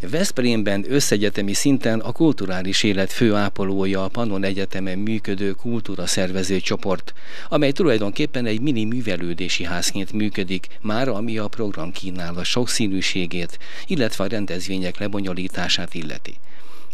Veszprémben 0.00 0.84
összegyetemi 0.88 1.52
szinten 1.52 2.00
a 2.00 2.12
kulturális 2.12 2.82
élet 2.82 3.12
főápolója 3.12 4.04
a 4.04 4.08
Pannon 4.08 4.44
Egyetemen 4.44 4.98
működő 4.98 5.52
kultúra 5.52 6.06
szervező 6.06 6.60
csoport, 6.60 7.12
amely 7.48 7.72
tulajdonképpen 7.72 8.46
egy 8.46 8.60
mini 8.60 8.84
művelődési 8.84 9.64
házként 9.64 10.12
működik, 10.12 10.66
már 10.80 11.08
ami 11.08 11.38
a 11.38 11.48
program 11.48 11.92
kínál 11.92 12.36
a 12.36 12.44
sokszínűségét, 12.44 13.58
illetve 13.86 14.24
a 14.24 14.28
rendezvények 14.28 14.98
lebonyolítását 14.98 15.94
illeti. 15.94 16.34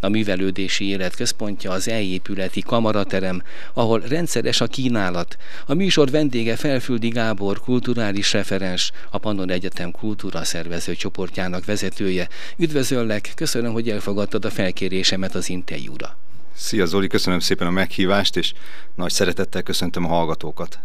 A 0.05 0.09
művelődési 0.09 0.89
élet 0.89 1.17
központja 1.17 1.71
az 1.71 1.89
elépületi 1.89 2.61
kamaraterem, 2.61 3.43
ahol 3.73 4.01
rendszeres 4.01 4.61
a 4.61 4.67
kínálat. 4.67 5.37
A 5.67 5.75
műsor 5.75 6.11
vendége 6.11 6.57
Felfüldi 6.57 7.09
Gábor, 7.09 7.61
kulturális 7.61 8.33
referens, 8.33 8.93
a 9.11 9.19
Pannon 9.19 9.51
Egyetem 9.51 9.91
kultúra 9.91 10.45
szervező 10.45 10.95
csoportjának 10.95 11.65
vezetője. 11.65 12.29
Üdvözöllek, 12.57 13.33
köszönöm, 13.35 13.73
hogy 13.73 13.91
elfogadtad 13.91 14.45
a 14.45 14.51
felkérésemet 14.51 15.35
az 15.35 15.49
interjúra. 15.49 16.17
Szia 16.55 16.87
Zoli, 16.87 17.07
köszönöm 17.07 17.41
szépen 17.41 17.67
a 17.67 17.71
meghívást, 17.71 18.37
és 18.37 18.53
nagy 18.95 19.13
szeretettel 19.13 19.63
köszöntöm 19.63 20.05
a 20.05 20.09
hallgatókat. 20.09 20.79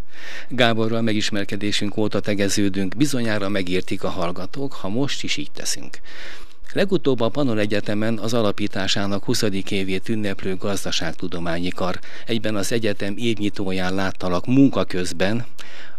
Gáborral 0.50 1.02
megismerkedésünk 1.02 1.98
óta 1.98 2.20
tegeződünk, 2.20 2.96
bizonyára 2.96 3.50
megértik 3.50 4.04
a 4.04 4.10
hallgatók, 4.10 4.74
ha 4.74 4.90
most 4.90 5.24
is 5.24 5.38
így 5.38 5.52
teszünk. 5.52 6.00
Legutóbb 6.74 7.20
a 7.20 7.30
Panon 7.30 7.58
Egyetemen 7.58 8.18
az 8.18 8.34
alapításának 8.34 9.24
20. 9.24 9.42
évét 9.70 10.10
ünneplő 10.10 10.56
gazdaságtudományi 10.56 11.70
kar. 11.70 12.00
Egyben 12.26 12.56
az 12.56 12.72
egyetem 12.72 13.14
évnyitóján 13.18 13.96
láttalak 13.96 14.46
munka 14.46 14.84
közben, 14.86 15.46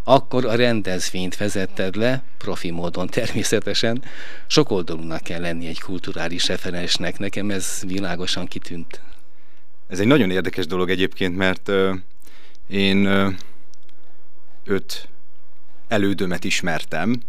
akkor 0.04 0.44
a 0.44 0.54
rendezvényt 0.54 1.36
vezetted 1.36 1.96
le, 1.96 2.22
profi 2.38 2.70
módon 2.70 3.06
természetesen. 3.06 4.02
Sokoldalúnak 4.46 5.22
kell 5.22 5.40
lenni 5.40 5.66
egy 5.66 5.80
kulturális 5.80 6.46
referensnek, 6.48 7.18
nekem 7.18 7.50
ez 7.50 7.82
világosan 7.86 8.46
kitűnt. 8.46 9.00
Ez 9.86 10.00
egy 10.00 10.06
nagyon 10.06 10.30
érdekes 10.30 10.66
dolog 10.66 10.90
egyébként, 10.90 11.36
mert 11.36 11.68
uh, 11.68 11.94
én 12.68 13.06
uh, 13.06 13.32
öt 14.64 15.08
elődömet 15.88 16.44
ismertem, 16.44 17.22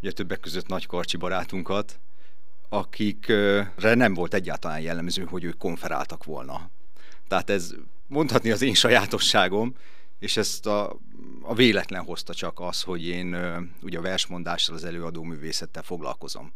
ugye 0.00 0.12
többek 0.12 0.40
között 0.40 0.66
Nagy 0.66 0.86
Karcsi 0.86 1.16
barátunkat, 1.16 1.98
akikre 2.68 3.94
nem 3.94 4.14
volt 4.14 4.34
egyáltalán 4.34 4.80
jellemző, 4.80 5.24
hogy 5.24 5.44
ők 5.44 5.58
konferáltak 5.58 6.24
volna. 6.24 6.70
Tehát 7.28 7.50
ez 7.50 7.74
mondhatni 8.06 8.50
az 8.50 8.62
én 8.62 8.74
sajátosságom, 8.74 9.74
és 10.18 10.36
ezt 10.36 10.66
a, 10.66 10.96
a 11.42 11.54
véletlen 11.54 12.04
hozta 12.04 12.34
csak 12.34 12.60
az, 12.60 12.82
hogy 12.82 13.06
én 13.06 13.36
ugye 13.82 13.98
a 13.98 14.02
versmondással, 14.02 14.74
az 14.74 14.84
előadó 14.84 15.22
művészettel 15.22 15.82
foglalkozom. 15.82 16.52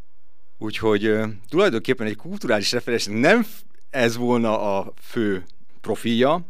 Úgyhogy 0.59 1.21
tulajdonképpen 1.49 2.07
egy 2.07 2.17
kulturális 2.17 2.73
referens 2.73 3.07
nem 3.07 3.47
ez 3.91 4.17
volna 4.17 4.79
a 4.79 4.93
fő 5.01 5.45
profilja, 5.81 6.45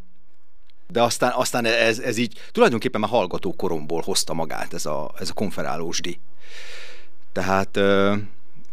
de 0.87 1.01
aztán, 1.03 1.31
aztán 1.31 1.65
ez, 1.65 1.99
ez 1.99 2.17
így 2.17 2.39
tulajdonképpen 2.51 3.01
már 3.01 3.09
hallgató 3.09 3.53
koromból 3.53 4.01
hozta 4.01 4.33
magát 4.33 4.73
ez 4.73 4.85
a, 4.85 5.11
ez 5.19 5.29
a 5.29 5.33
konferálósdi. 5.33 6.19
Tehát 7.31 7.79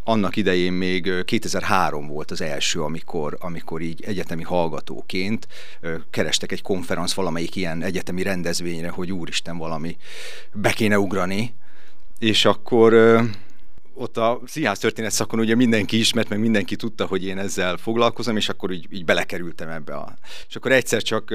annak 0.08 0.36
idején 0.36 0.72
még 0.72 1.24
2003 1.24 2.06
volt 2.06 2.30
az 2.30 2.40
első, 2.40 2.82
amikor, 2.82 3.36
amikor 3.40 3.80
így 3.80 4.02
egyetemi 4.04 4.42
hallgatóként 4.42 5.48
kerestek 6.10 6.52
egy 6.52 6.62
konferenc 6.62 7.12
valamelyik 7.12 7.56
ilyen 7.56 7.82
egyetemi 7.82 8.22
rendezvényre, 8.22 8.88
hogy 8.88 9.12
úristen 9.12 9.58
valami 9.58 9.96
be 10.52 10.72
kéne 10.72 10.98
ugrani, 10.98 11.54
és 12.18 12.44
akkor 12.44 12.94
ott 13.94 14.16
a 14.16 14.40
színház 14.46 14.78
történet 14.78 15.12
szakon 15.12 15.38
ugye 15.38 15.54
mindenki 15.54 15.98
ismert, 15.98 16.28
meg 16.28 16.38
mindenki 16.38 16.77
tudta, 16.77 17.06
hogy 17.06 17.24
én 17.24 17.38
ezzel 17.38 17.77
foglalkozom, 17.77 18.36
és 18.36 18.48
akkor 18.48 18.70
így, 18.70 18.86
így 18.90 19.04
belekerültem 19.04 19.68
ebbe. 19.68 19.94
A... 19.94 20.14
És 20.48 20.56
akkor 20.56 20.72
egyszer 20.72 21.02
csak 21.02 21.34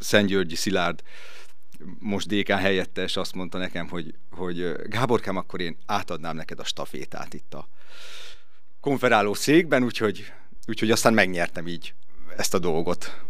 Szent 0.00 0.28
Györgyi 0.28 0.54
Szilárd 0.54 1.00
most 1.98 2.28
DK 2.28 2.48
helyettes 2.48 3.16
azt 3.16 3.34
mondta 3.34 3.58
nekem, 3.58 3.88
hogy, 3.88 4.14
hogy 4.30 4.72
Gáborkám, 4.88 5.36
akkor 5.36 5.60
én 5.60 5.76
átadnám 5.86 6.36
neked 6.36 6.58
a 6.58 6.64
stafétát 6.64 7.34
itt 7.34 7.54
a 7.54 7.68
konferáló 8.80 9.34
székben, 9.34 9.82
úgyhogy, 9.82 10.32
úgyhogy 10.66 10.90
aztán 10.90 11.14
megnyertem 11.14 11.66
így 11.66 11.94
ezt 12.36 12.54
a 12.54 12.58
dolgot. 12.58 13.22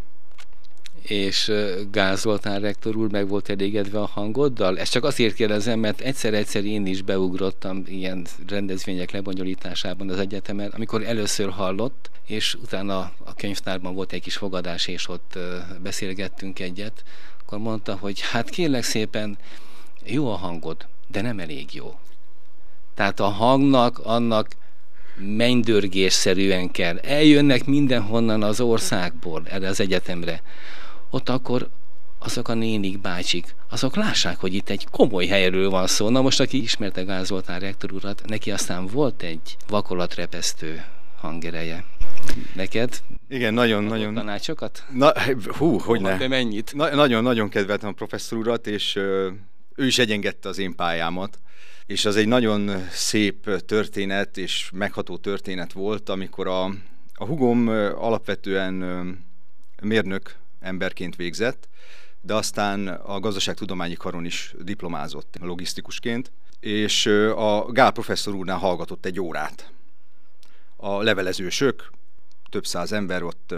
És 1.02 1.52
Gázoltán 1.90 2.60
rektor 2.60 2.96
úr 2.96 3.10
meg 3.10 3.28
volt 3.28 3.48
elégedve 3.48 4.00
a 4.00 4.06
hangoddal? 4.06 4.78
Ezt 4.78 4.92
csak 4.92 5.04
azért 5.04 5.34
kérdezem, 5.34 5.78
mert 5.78 6.00
egyszer-egyszer 6.00 6.64
én 6.64 6.86
is 6.86 7.02
beugrottam 7.02 7.82
ilyen 7.86 8.26
rendezvények 8.48 9.10
lebonyolításában 9.10 10.08
az 10.08 10.18
egyetemen, 10.18 10.70
amikor 10.74 11.02
először 11.02 11.50
hallott, 11.50 12.10
és 12.26 12.54
utána 12.54 12.98
a 13.24 13.34
könyvtárban 13.36 13.94
volt 13.94 14.12
egy 14.12 14.22
kis 14.22 14.36
fogadás, 14.36 14.86
és 14.86 15.08
ott 15.08 15.38
beszélgettünk 15.82 16.58
egyet, 16.58 17.04
akkor 17.40 17.58
mondta, 17.58 17.96
hogy 18.00 18.20
hát 18.20 18.50
kérlek 18.50 18.82
szépen, 18.82 19.38
jó 20.04 20.30
a 20.30 20.36
hangod, 20.36 20.86
de 21.08 21.20
nem 21.20 21.38
elég 21.38 21.74
jó. 21.74 21.98
Tehát 22.94 23.20
a 23.20 23.28
hangnak, 23.28 23.98
annak 23.98 24.48
mennydörgésszerűen 25.16 26.70
kell. 26.70 26.98
Eljönnek 26.98 27.64
mindenhonnan 27.64 28.42
az 28.42 28.60
országból 28.60 29.42
erre 29.44 29.68
az 29.68 29.80
egyetemre. 29.80 30.42
Ott 31.14 31.28
akkor 31.28 31.68
azok 32.18 32.48
a 32.48 32.54
nénik, 32.54 33.00
bácsik, 33.00 33.54
azok 33.70 33.96
lássák, 33.96 34.38
hogy 34.38 34.54
itt 34.54 34.68
egy 34.68 34.86
komoly 34.90 35.26
helyről 35.26 35.70
van 35.70 35.86
szó. 35.86 36.08
Na 36.08 36.20
most, 36.20 36.40
aki 36.40 36.62
ismerte 36.62 37.02
Gázoltán 37.02 37.60
rektor 37.60 37.92
urat, 37.92 38.22
neki 38.26 38.50
aztán 38.50 38.86
volt 38.86 39.22
egy 39.22 39.56
vakolatrepesztő 39.68 40.84
hangereje. 41.20 41.84
Neked? 42.54 43.02
Igen, 43.28 43.54
nagyon, 43.54 43.84
nagyon. 43.84 44.14
Tanácsokat? 44.14 44.84
Na, 44.92 45.12
hú, 45.58 45.78
hogy 45.78 46.00
ne. 46.00 46.16
De 46.16 46.28
mennyit? 46.28 46.74
Na, 46.74 46.94
nagyon, 46.94 47.22
nagyon 47.22 47.48
kedveltem 47.48 47.88
a 47.88 47.92
professzor 47.92 48.38
urat, 48.38 48.66
és 48.66 48.96
ö, 48.96 49.30
ő 49.74 49.86
is 49.86 49.98
egyengedte 49.98 50.48
az 50.48 50.58
én 50.58 50.74
pályámat. 50.74 51.38
És 51.86 52.04
az 52.04 52.16
egy 52.16 52.28
nagyon 52.28 52.86
szép 52.90 53.64
történet 53.66 54.36
és 54.36 54.70
megható 54.74 55.16
történet 55.16 55.72
volt, 55.72 56.08
amikor 56.08 56.46
a, 56.46 56.64
a 57.14 57.24
hugom 57.24 57.68
alapvetően 57.96 58.74
mérnök 59.82 60.40
emberként 60.62 61.16
végzett, 61.16 61.68
de 62.20 62.34
aztán 62.34 62.88
a 62.88 63.20
gazdaságtudományi 63.20 63.94
karon 63.94 64.24
is 64.24 64.54
diplomázott 64.60 65.36
logisztikusként, 65.40 66.32
és 66.60 67.06
a 67.36 67.64
Gál 67.72 67.90
professzor 67.90 68.34
úrnál 68.34 68.58
hallgatott 68.58 69.06
egy 69.06 69.20
órát 69.20 69.72
a 70.76 71.02
levelezősök, 71.02 71.90
több 72.50 72.66
száz 72.66 72.92
ember 72.92 73.22
ott 73.22 73.54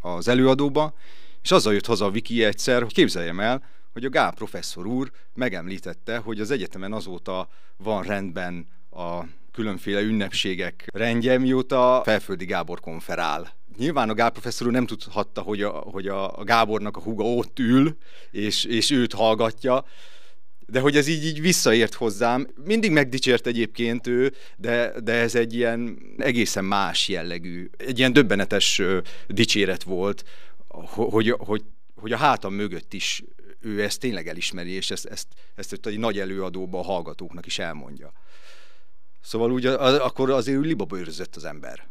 az 0.00 0.28
előadóba, 0.28 0.94
és 1.42 1.50
azzal 1.50 1.72
jött 1.72 1.86
haza 1.86 2.04
a 2.04 2.10
Viki 2.10 2.44
egyszer, 2.44 2.82
hogy 2.82 2.92
képzeljem 2.92 3.40
el, 3.40 3.62
hogy 3.92 4.04
a 4.04 4.08
Gál 4.08 4.32
professzor 4.32 4.86
úr 4.86 5.10
megemlítette, 5.34 6.16
hogy 6.16 6.40
az 6.40 6.50
egyetemen 6.50 6.92
azóta 6.92 7.48
van 7.76 8.02
rendben 8.02 8.66
a 8.90 9.20
különféle 9.52 10.00
ünnepségek 10.00 10.86
rendje, 10.92 11.38
mióta 11.38 12.02
Felföldi 12.04 12.44
Gábor 12.44 12.80
konferál. 12.80 13.52
Nyilván 13.76 14.08
a 14.08 14.14
Gál 14.14 14.30
professzor 14.30 14.70
nem 14.70 14.86
tudhatta, 14.86 15.40
hogy 15.40 15.62
a, 15.62 15.70
hogy 15.70 16.06
a, 16.08 16.44
Gábornak 16.44 16.96
a 16.96 17.00
huga 17.00 17.24
ott 17.24 17.58
ül, 17.58 17.96
és, 18.30 18.64
és 18.64 18.90
őt 18.90 19.12
hallgatja, 19.12 19.84
de 20.66 20.80
hogy 20.80 20.96
ez 20.96 21.06
így, 21.06 21.24
így 21.24 21.40
visszaért 21.40 21.94
hozzám. 21.94 22.48
Mindig 22.64 22.90
megdicsért 22.90 23.46
egyébként 23.46 24.06
ő, 24.06 24.32
de, 24.56 25.00
de 25.00 25.12
ez 25.12 25.34
egy 25.34 25.54
ilyen 25.54 25.98
egészen 26.18 26.64
más 26.64 27.08
jellegű, 27.08 27.70
egy 27.76 27.98
ilyen 27.98 28.12
döbbenetes 28.12 28.82
dicséret 29.28 29.82
volt, 29.82 30.24
hogy, 30.68 31.30
hogy, 31.38 31.64
hogy 31.94 32.12
a 32.12 32.16
hátam 32.16 32.54
mögött 32.54 32.92
is 32.92 33.22
ő 33.60 33.82
ezt 33.82 34.00
tényleg 34.00 34.28
elismeri, 34.28 34.70
és 34.70 34.90
ezt, 34.90 35.06
ezt, 35.06 35.26
ezt 35.54 35.86
egy 35.86 35.98
nagy 35.98 36.18
előadóba 36.18 36.78
a 36.78 36.82
hallgatóknak 36.82 37.46
is 37.46 37.58
elmondja. 37.58 38.12
Szóval 39.20 39.52
úgy 39.52 39.66
a, 39.66 40.04
akkor 40.04 40.30
azért 40.30 40.58
ő 40.58 40.60
libabőrözött 40.60 41.36
az 41.36 41.44
ember. 41.44 41.88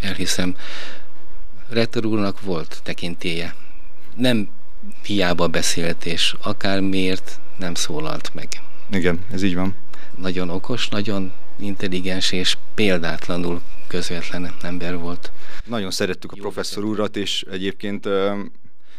Elhiszem. 0.00 0.56
Rektor 1.68 2.04
úrnak 2.06 2.40
volt 2.40 2.80
tekintéje. 2.82 3.54
Nem 4.14 4.48
hiába 5.02 5.48
beszélt, 5.48 6.04
és 6.06 6.34
akármiért 6.42 7.40
nem 7.56 7.74
szólalt 7.74 8.34
meg. 8.34 8.48
Igen, 8.90 9.24
ez 9.32 9.42
így 9.42 9.54
van. 9.54 9.74
Nagyon 10.16 10.50
okos, 10.50 10.88
nagyon 10.88 11.32
intelligens 11.58 12.32
és 12.32 12.56
példátlanul 12.74 13.60
közvetlen 13.86 14.54
ember 14.62 14.98
volt. 14.98 15.32
Nagyon 15.64 15.90
szerettük 15.90 16.32
a 16.32 16.34
Jó 16.36 16.42
professzor 16.42 16.84
urat, 16.84 17.16
és 17.16 17.44
egyébként 17.50 18.06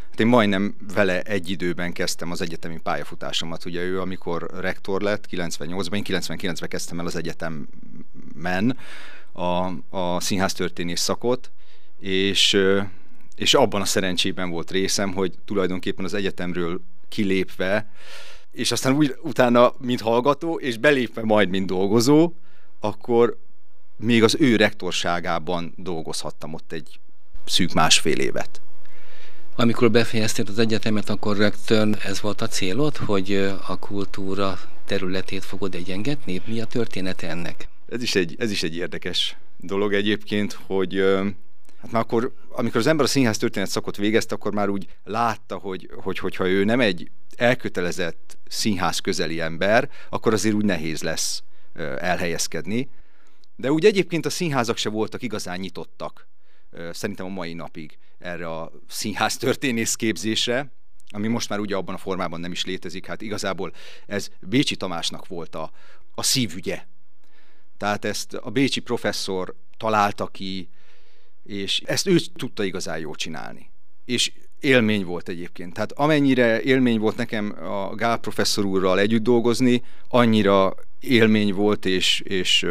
hát 0.10 0.20
én 0.20 0.28
majdnem 0.28 0.76
vele 0.94 1.22
egy 1.22 1.50
időben 1.50 1.94
kezdtem 1.94 2.32
az 2.32 2.42
egyetemi 2.42 2.80
pályafutásomat. 2.84 3.66
Ugye 3.66 3.82
ő, 3.82 4.02
amikor 4.02 4.50
rektor 4.60 5.02
lett, 5.02 5.26
98-ban, 5.32 5.96
én 5.96 6.04
99-ben 6.06 6.70
kezdtem 6.70 7.00
el 7.00 7.06
az 7.06 7.16
egyetemen 7.16 8.78
a, 9.40 9.74
a 9.90 10.20
színház 10.20 10.54
történész 10.54 11.02
szakot, 11.02 11.52
és, 12.00 12.58
és 13.36 13.54
abban 13.54 13.82
a 13.82 13.86
szerencsében 13.86 14.50
volt 14.50 14.72
részem, 14.72 15.14
hogy 15.14 15.34
tulajdonképpen 15.46 16.06
az 16.06 16.14
egyetemről 16.14 16.82
kilépve 17.10 17.88
és 18.52 18.72
aztán 18.72 18.96
úgy 18.96 19.16
utána, 19.22 19.74
mint 19.78 20.02
hallgató, 20.02 20.60
és 20.60 20.78
belépve 20.78 21.24
majd, 21.24 21.50
mint 21.50 21.66
dolgozó, 21.66 22.34
akkor 22.80 23.38
még 23.98 24.24
az 24.24 24.36
ő 24.40 24.56
rektorságában 24.56 25.74
dolgozhattam 25.78 26.54
ott 26.54 26.72
egy 26.72 27.00
szűk 27.46 27.74
másfél 27.74 28.20
évet. 28.20 28.62
Amikor 29.56 29.92
befejeztél 29.92 30.46
az 30.48 30.60
egyetemet, 30.60 31.10
akkor 31.10 31.38
rögtön 31.38 31.96
ez 32.04 32.22
volt 32.22 32.42
a 32.42 32.48
célod, 32.48 32.98
hogy 32.98 33.34
a 33.68 33.80
kultúra 33.80 34.60
területét 34.86 35.46
fogod 35.46 35.76
egyengetni? 35.76 36.42
Mi 36.46 36.62
a 36.62 36.66
története 36.66 37.30
ennek? 37.30 37.68
Ez 37.92 38.02
is 38.02 38.16
egy, 38.16 38.36
ez 38.40 38.52
is 38.52 38.64
egy 38.64 38.76
érdekes 38.76 39.38
dolog 39.58 39.94
egyébként, 39.94 40.54
hogy 40.54 41.04
hát 41.82 41.92
már 41.92 42.02
akkor, 42.02 42.34
amikor 42.50 42.80
az 42.80 42.88
ember 42.88 43.06
a 43.06 43.10
színház 43.10 43.38
történet 43.38 43.70
szakot 43.70 43.98
végezte, 43.98 44.36
akkor 44.36 44.54
már 44.54 44.70
úgy 44.70 44.88
látta, 45.04 45.58
hogy, 45.58 45.90
hogy 46.02 46.18
hogyha 46.18 46.48
ő 46.48 46.64
nem 46.64 46.80
egy 46.80 47.12
elkötelezett 47.36 48.38
színház 48.48 49.00
közeli 49.00 49.40
ember, 49.40 49.90
akkor 50.10 50.34
azért 50.34 50.56
úgy 50.56 50.66
nehéz 50.66 51.02
lesz 51.02 51.44
elhelyezkedni. 51.98 52.90
De 53.56 53.72
úgy 53.72 53.86
egyébként 53.86 54.26
a 54.26 54.30
színházak 54.30 54.78
se 54.78 54.90
voltak 54.90 55.22
igazán 55.22 55.60
nyitottak, 55.60 56.28
szerintem 56.92 57.26
a 57.26 57.30
mai 57.30 57.54
napig 57.54 57.98
erre 58.20 58.50
a 58.50 58.72
színház 58.88 59.38
történész 59.38 59.96
képzésre, 59.96 60.72
ami 61.12 61.28
most 61.28 61.50
már 61.50 61.60
ugye 61.60 61.76
abban 61.76 61.96
a 61.96 61.98
formában 61.98 62.40
nem 62.40 62.52
is 62.52 62.66
létezik. 62.66 63.06
Hát 63.06 63.22
igazából 63.22 63.74
ez 64.06 64.30
Bécsi 64.40 64.76
Tamásnak 64.76 65.28
volt 65.28 65.56
a, 65.56 65.72
a 66.16 66.24
szívügye. 66.24 66.84
Tehát 67.80 68.06
ezt 68.06 68.34
a 68.34 68.50
bécsi 68.50 68.80
professzor 68.80 69.56
találta 69.78 70.28
ki, 70.28 70.70
és 71.44 71.82
ezt 71.86 72.08
ő 72.08 72.18
tudta 72.36 72.64
igazán 72.64 73.00
jól 73.00 73.16
csinálni. 73.16 73.70
És 74.06 74.32
élmény 74.60 75.06
volt 75.06 75.30
egyébként. 75.30 75.74
Tehát 75.74 75.92
amennyire 75.92 76.62
élmény 76.62 77.00
volt 77.00 77.16
nekem 77.16 77.56
a 77.64 77.96
Gál 77.96 78.18
professzor 78.18 78.66
úrral 78.66 79.00
együtt 79.00 79.24
dolgozni, 79.24 79.84
annyira 80.08 80.76
élmény 81.00 81.54
volt, 81.54 81.86
és, 81.86 82.20
és 82.20 82.66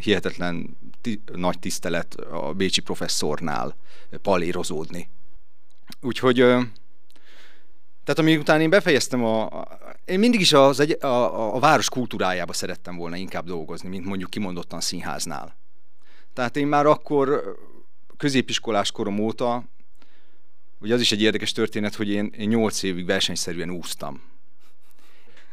hihetetlen 0.00 0.76
ti, 1.00 1.20
nagy 1.34 1.58
tisztelet 1.58 2.14
a 2.14 2.52
bécsi 2.52 2.80
professzornál 2.80 3.76
palérozódni. 4.22 5.08
Úgyhogy 6.00 6.44
tehát 8.06 8.20
amíg 8.20 8.38
után 8.38 8.60
én 8.60 8.70
befejeztem 8.70 9.24
a, 9.24 9.64
én 10.04 10.18
mindig 10.18 10.40
is 10.40 10.52
az 10.52 10.80
egy, 10.80 10.96
a, 11.00 11.06
a, 11.06 11.54
a 11.54 11.58
város 11.58 11.88
kultúrájába 11.88 12.52
szerettem 12.52 12.96
volna 12.96 13.16
inkább 13.16 13.46
dolgozni, 13.46 13.88
mint 13.88 14.04
mondjuk 14.04 14.30
kimondottan 14.30 14.80
színháznál. 14.80 15.56
Tehát 16.32 16.56
én 16.56 16.66
már 16.66 16.86
akkor 16.86 17.56
középiskolás 18.16 18.90
korom 18.90 19.18
óta, 19.18 19.64
ugye 20.80 20.94
az 20.94 21.00
is 21.00 21.12
egy 21.12 21.22
érdekes 21.22 21.52
történet, 21.52 21.94
hogy 21.94 22.08
én, 22.08 22.32
én 22.38 22.48
8 22.48 22.82
évig 22.82 23.06
versenyszerűen 23.06 23.70
úsztam. 23.70 24.22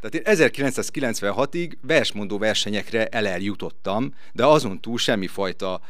Tehát 0.02 0.28
én 0.28 0.50
1996-ig 0.52 1.72
versmondó 1.82 2.38
versenyekre 2.38 3.06
eleljutottam, 3.08 4.14
de 4.34 4.46
azon 4.46 4.82
túl 4.82 4.98
semmifajta 4.98 5.82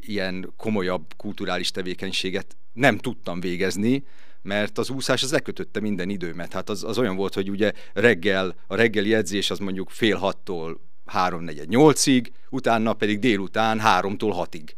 ilyen 0.00 0.52
komolyabb 0.56 1.14
kulturális 1.16 1.70
tevékenységet 1.70 2.56
nem 2.72 2.98
tudtam 2.98 3.40
végezni, 3.40 4.04
mert 4.44 4.78
az 4.78 4.90
úszás 4.90 5.22
az 5.22 5.32
lekötötte 5.32 5.80
minden 5.80 6.08
időmet. 6.08 6.52
Hát 6.52 6.68
az, 6.68 6.84
az 6.84 6.98
olyan 6.98 7.16
volt, 7.16 7.34
hogy 7.34 7.50
ugye 7.50 7.72
reggel, 7.92 8.54
a 8.66 8.74
reggeli 8.74 9.14
edzés 9.14 9.50
az 9.50 9.58
mondjuk 9.58 9.90
fél 9.90 10.16
hattól 10.16 10.80
háromnegyed 11.06 11.68
nyolcig, 11.68 12.32
utána 12.50 12.92
pedig 12.92 13.18
délután 13.18 13.80
háromtól 13.80 14.32
hatig 14.32 14.74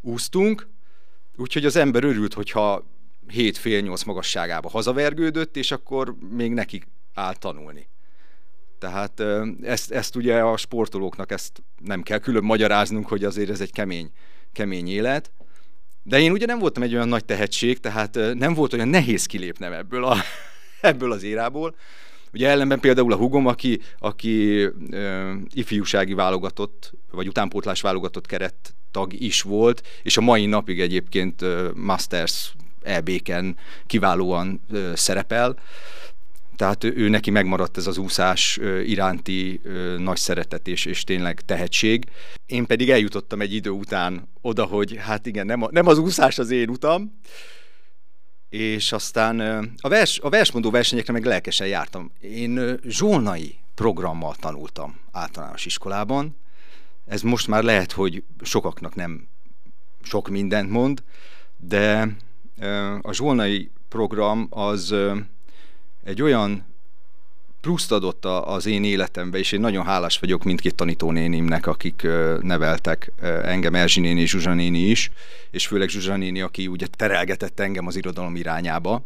úsztunk, 0.00 0.68
úgyhogy 1.36 1.64
az 1.64 1.76
ember 1.76 2.04
örült, 2.04 2.34
hogyha 2.34 2.84
hét 3.26 3.56
fél 3.56 3.80
nyolc 3.80 4.02
magasságába 4.02 4.68
hazavergődött, 4.68 5.56
és 5.56 5.70
akkor 5.70 6.14
még 6.30 6.52
neki 6.52 6.82
áll 7.14 7.34
tanulni. 7.34 7.88
Tehát 8.78 9.22
ezt, 9.62 9.90
ezt 9.90 10.16
ugye 10.16 10.40
a 10.40 10.56
sportolóknak 10.56 11.30
ezt 11.32 11.62
nem 11.78 12.02
kell 12.02 12.18
külön 12.18 12.44
magyaráznunk, 12.44 13.08
hogy 13.08 13.24
azért 13.24 13.50
ez 13.50 13.60
egy 13.60 13.72
kemény, 13.72 14.10
kemény 14.52 14.88
élet. 14.88 15.30
De 16.02 16.20
én 16.20 16.32
ugye 16.32 16.46
nem 16.46 16.58
voltam 16.58 16.82
egy 16.82 16.94
olyan 16.94 17.08
nagy 17.08 17.24
tehetség, 17.24 17.80
tehát 17.80 18.18
nem 18.34 18.54
volt 18.54 18.72
olyan 18.72 18.88
nehéz 18.88 19.26
kilépnem 19.26 19.72
ebből, 19.72 20.04
a, 20.04 20.16
ebből 20.80 21.12
az 21.12 21.22
érából. 21.22 21.74
Ugye 22.32 22.48
ellenben 22.48 22.80
például 22.80 23.12
a 23.12 23.16
hugom, 23.16 23.46
aki, 23.46 23.80
aki 23.98 24.60
ö, 24.90 25.32
ifjúsági 25.52 26.14
válogatott, 26.14 26.92
vagy 27.10 27.28
utánpótlás 27.28 27.80
válogatott 27.80 28.26
keret 28.26 28.74
tag 28.90 29.12
is 29.12 29.42
volt, 29.42 29.82
és 30.02 30.16
a 30.16 30.20
mai 30.20 30.46
napig 30.46 30.80
egyébként 30.80 31.42
ö, 31.42 31.70
Masters 31.74 32.52
EB-ken 32.82 33.56
kiválóan 33.86 34.60
ö, 34.70 34.90
szerepel 34.94 35.56
tehát 36.60 36.84
ő 36.84 37.08
neki 37.08 37.30
megmaradt 37.30 37.76
ez 37.76 37.86
az 37.86 37.98
úszás 37.98 38.58
iránti 38.84 39.60
nagy 39.98 40.16
szeretet 40.16 40.68
és, 40.68 40.84
és 40.84 41.04
tényleg 41.04 41.40
tehetség. 41.40 42.06
Én 42.46 42.66
pedig 42.66 42.90
eljutottam 42.90 43.40
egy 43.40 43.54
idő 43.54 43.70
után 43.70 44.28
oda, 44.40 44.64
hogy 44.64 44.96
hát 44.96 45.26
igen, 45.26 45.46
nem, 45.46 45.62
a, 45.62 45.68
nem 45.70 45.86
az 45.86 45.98
úszás 45.98 46.38
az 46.38 46.50
én 46.50 46.68
utam, 46.68 47.18
és 48.48 48.92
aztán 48.92 49.40
a, 49.80 49.88
vers, 49.88 50.18
a 50.18 50.28
versmondó 50.28 50.70
versenyekre 50.70 51.12
meg 51.12 51.24
lelkesen 51.24 51.66
jártam. 51.66 52.12
Én 52.20 52.78
zsolnai 52.84 53.58
programmal 53.74 54.34
tanultam 54.34 55.00
általános 55.12 55.66
iskolában. 55.66 56.36
Ez 57.06 57.22
most 57.22 57.48
már 57.48 57.62
lehet, 57.62 57.92
hogy 57.92 58.22
sokaknak 58.42 58.94
nem 58.94 59.28
sok 60.02 60.28
mindent 60.28 60.70
mond, 60.70 61.02
de 61.56 62.16
a 63.00 63.12
zsolnai 63.12 63.70
program 63.88 64.46
az 64.50 64.94
egy 66.04 66.22
olyan 66.22 66.68
pluszt 67.60 67.92
adott 67.92 68.24
az 68.24 68.66
én 68.66 68.84
életembe, 68.84 69.38
és 69.38 69.52
én 69.52 69.60
nagyon 69.60 69.84
hálás 69.84 70.18
vagyok 70.18 70.44
mindkét 70.44 70.74
tanítónénimnek, 70.74 71.66
akik 71.66 72.06
neveltek 72.40 73.12
engem, 73.42 73.74
Erzsi 73.74 74.00
néni 74.00 74.26
Zsuzsa 74.26 74.54
néni 74.54 74.78
is, 74.78 75.10
és 75.50 75.66
főleg 75.66 75.88
Zsuzsa 75.88 76.16
néni, 76.16 76.40
aki 76.40 76.66
ugye 76.66 76.86
terelgetett 76.86 77.60
engem 77.60 77.86
az 77.86 77.96
irodalom 77.96 78.36
irányába. 78.36 79.04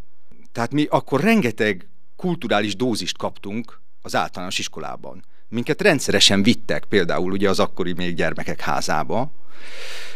Tehát 0.52 0.72
mi 0.72 0.86
akkor 0.90 1.20
rengeteg 1.20 1.88
kulturális 2.16 2.76
dózist 2.76 3.16
kaptunk 3.16 3.80
az 4.02 4.14
általános 4.14 4.58
iskolában. 4.58 5.24
Minket 5.48 5.82
rendszeresen 5.82 6.42
vittek, 6.42 6.84
például 6.84 7.32
ugye 7.32 7.48
az 7.48 7.58
akkori 7.58 7.92
még 7.92 8.14
gyermekek 8.14 8.60
házába, 8.60 9.30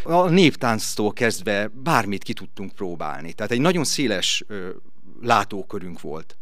a 0.03 0.29
néptánctól 0.29 1.13
kezdve 1.13 1.71
bármit 1.75 2.23
ki 2.23 2.33
tudtunk 2.33 2.73
próbálni. 2.73 3.33
Tehát 3.33 3.53
egy 3.53 3.61
nagyon 3.61 3.85
széles 3.85 4.45
látókörünk 5.23 6.01
volt 6.01 6.38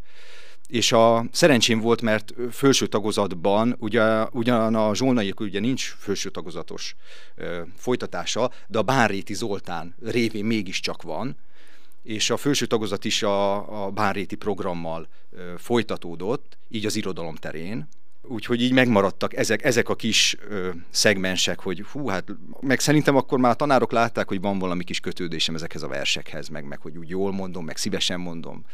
és 0.69 0.93
a 0.93 1.25
szerencsém 1.33 1.81
volt, 1.81 2.03
mert 2.03 2.35
felső 2.51 2.87
tagozatban, 2.87 3.77
ugye, 3.79 4.25
ugyan 4.33 4.75
a 4.75 4.95
Zsolnai 4.95 5.33
ugye 5.39 5.61
nincs 5.61 5.97
felső 5.99 6.31
tagozatos 6.31 6.97
ö, 7.35 7.61
folytatása, 7.77 8.51
de 8.67 8.79
a 8.79 8.83
Bánréti 8.83 9.35
Zoltán 9.35 9.95
révén 10.03 10.45
mégiscsak 10.45 11.03
van, 11.03 11.37
és 12.03 12.31
a 12.31 12.37
felső 12.37 12.67
tagozat 12.67 13.05
is 13.05 13.23
a, 13.23 13.85
a 13.85 13.91
Bánréti 13.91 14.35
programmal 14.35 15.09
ö, 15.31 15.55
folytatódott, 15.59 16.59
így 16.69 16.87
az 16.87 16.97
irodalom 16.97 17.35
terén, 17.35 17.89
Úgyhogy 18.29 18.63
így 18.63 18.73
megmaradtak 18.73 19.37
ezek, 19.37 19.65
ezek 19.65 19.89
a 19.89 19.95
kis 19.95 20.37
ö, 20.49 20.71
szegmensek, 20.91 21.61
hogy 21.61 21.83
hú, 21.93 22.09
hát 22.09 22.25
meg 22.61 22.81
szerintem 22.81 23.17
akkor 23.17 23.39
már 23.39 23.51
a 23.51 23.55
tanárok 23.55 23.93
látták, 23.93 24.29
hogy 24.29 24.41
van 24.41 24.59
valami 24.59 24.85
kis 24.85 25.01
kötődésem 25.01 25.55
ezekhez 25.55 25.83
a 25.83 25.89
versekhez, 25.89 26.49
meg, 26.49 26.65
meg 26.65 26.81
hogy 26.81 26.97
úgy 26.97 27.09
jól 27.09 27.33
mondom, 27.33 27.65
meg 27.65 27.77
szívesen 27.77 28.21
mondom. 28.21 28.65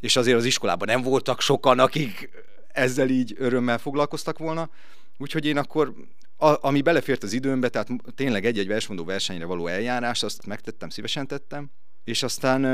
És 0.00 0.16
azért 0.16 0.36
az 0.36 0.44
iskolában 0.44 0.88
nem 0.88 1.02
voltak 1.02 1.40
sokan, 1.40 1.78
akik 1.78 2.30
ezzel 2.68 3.08
így 3.08 3.34
örömmel 3.38 3.78
foglalkoztak 3.78 4.38
volna. 4.38 4.70
Úgyhogy 5.18 5.46
én 5.46 5.56
akkor, 5.56 5.94
a, 6.36 6.66
ami 6.66 6.82
belefért 6.82 7.22
az 7.22 7.32
időmbe, 7.32 7.68
tehát 7.68 7.88
tényleg 8.14 8.44
egy-egy 8.44 8.66
versmondó 8.66 9.04
versenyre 9.04 9.44
való 9.44 9.66
eljárás, 9.66 10.22
azt 10.22 10.46
megtettem, 10.46 10.88
szívesen 10.88 11.26
tettem. 11.26 11.70
És 12.04 12.22
aztán, 12.22 12.64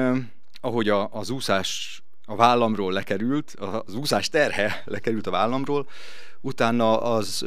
ahogy 0.60 0.88
a, 0.88 1.08
az 1.12 1.30
úszás 1.30 2.02
a 2.26 2.36
vállamról 2.36 2.92
lekerült, 2.92 3.50
az 3.50 3.94
úszás 3.94 4.28
terhe 4.28 4.82
lekerült 4.84 5.26
a 5.26 5.30
vállamról, 5.30 5.88
utána 6.40 7.00
az 7.00 7.46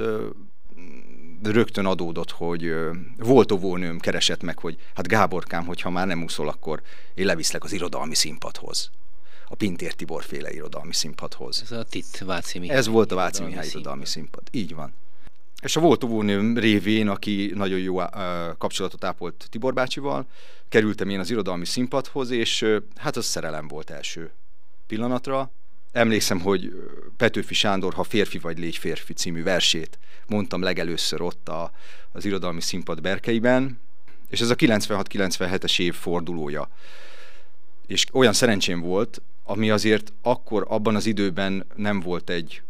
rögtön 1.44 1.86
adódott, 1.86 2.32
hogy 2.32 2.74
volt 3.18 3.52
óvónőm 3.52 4.00
keresett 4.00 4.44
meg, 4.44 4.60
hogy 4.60 4.78
hát 4.96 5.08
Gáborkám, 5.08 5.66
hogyha 5.66 5.90
már 5.90 6.08
nem 6.08 6.24
úszol, 6.24 6.48
akkor 6.48 6.82
én 7.14 7.26
leviszlek 7.26 7.64
az 7.64 7.72
irodalmi 7.72 8.16
színpadhoz. 8.16 8.90
A 9.50 9.56
Pintér 9.56 9.94
Tibor 9.94 10.24
féle 10.24 10.52
irodalmi 10.52 10.94
színpadhoz. 10.94 11.62
Ez 11.64 11.72
a 11.72 11.84
TIT 11.84 12.20
Váci 12.26 12.60
Mihály. 12.60 12.78
Ez 12.78 12.88
volt 12.88 13.12
a 13.12 13.16
Váci 13.16 13.44
Mihály 13.44 13.68
irodalmi 13.68 14.06
színpad. 14.06 14.44
Így 14.52 14.76
van. 14.76 14.94
És 15.62 15.76
a 15.76 15.80
volt 15.80 16.04
óvónőm 16.04 16.58
révén, 16.58 17.08
aki 17.08 17.52
nagyon 17.56 17.80
jó 17.80 17.96
kapcsolatot 18.58 19.04
ápolt 19.04 19.48
Tibor 19.50 19.74
bácsival, 19.74 20.26
kerültem 20.70 21.10
én 21.10 21.20
az 21.20 21.30
irodalmi 21.30 21.66
színpadhoz, 21.66 22.30
és 22.30 22.66
hát 22.96 23.16
az 23.16 23.26
szerelem 23.26 23.68
volt 23.68 23.90
első 23.90 24.32
pillanatra. 24.88 25.52
Emlékszem, 25.92 26.40
hogy 26.40 26.74
Petőfi 27.18 27.54
Sándor, 27.54 27.94
ha 27.94 28.04
férfi 28.04 28.38
vagy 28.38 28.60
légy 28.60 28.78
férfi 28.78 29.14
című 29.14 29.44
versét 29.44 30.00
mondtam 30.28 30.62
legelőször 30.62 31.22
ott 31.22 31.50
a, 31.50 31.72
az 32.12 32.26
irodalmi 32.26 32.62
színpad 32.62 33.02
berkeiben, 33.02 33.80
és 34.30 34.42
ez 34.42 34.50
a 34.50 34.56
96-97-es 34.56 35.80
év 35.80 35.94
fordulója. 35.94 36.70
És 37.88 38.06
olyan 38.14 38.34
szerencsém 38.34 38.82
volt, 38.82 39.22
ami 39.44 39.70
azért 39.70 40.14
akkor 40.22 40.66
abban 40.70 40.96
az 40.96 41.06
időben 41.06 41.66
nem 41.76 42.00
volt 42.00 42.30
egy 42.30 42.62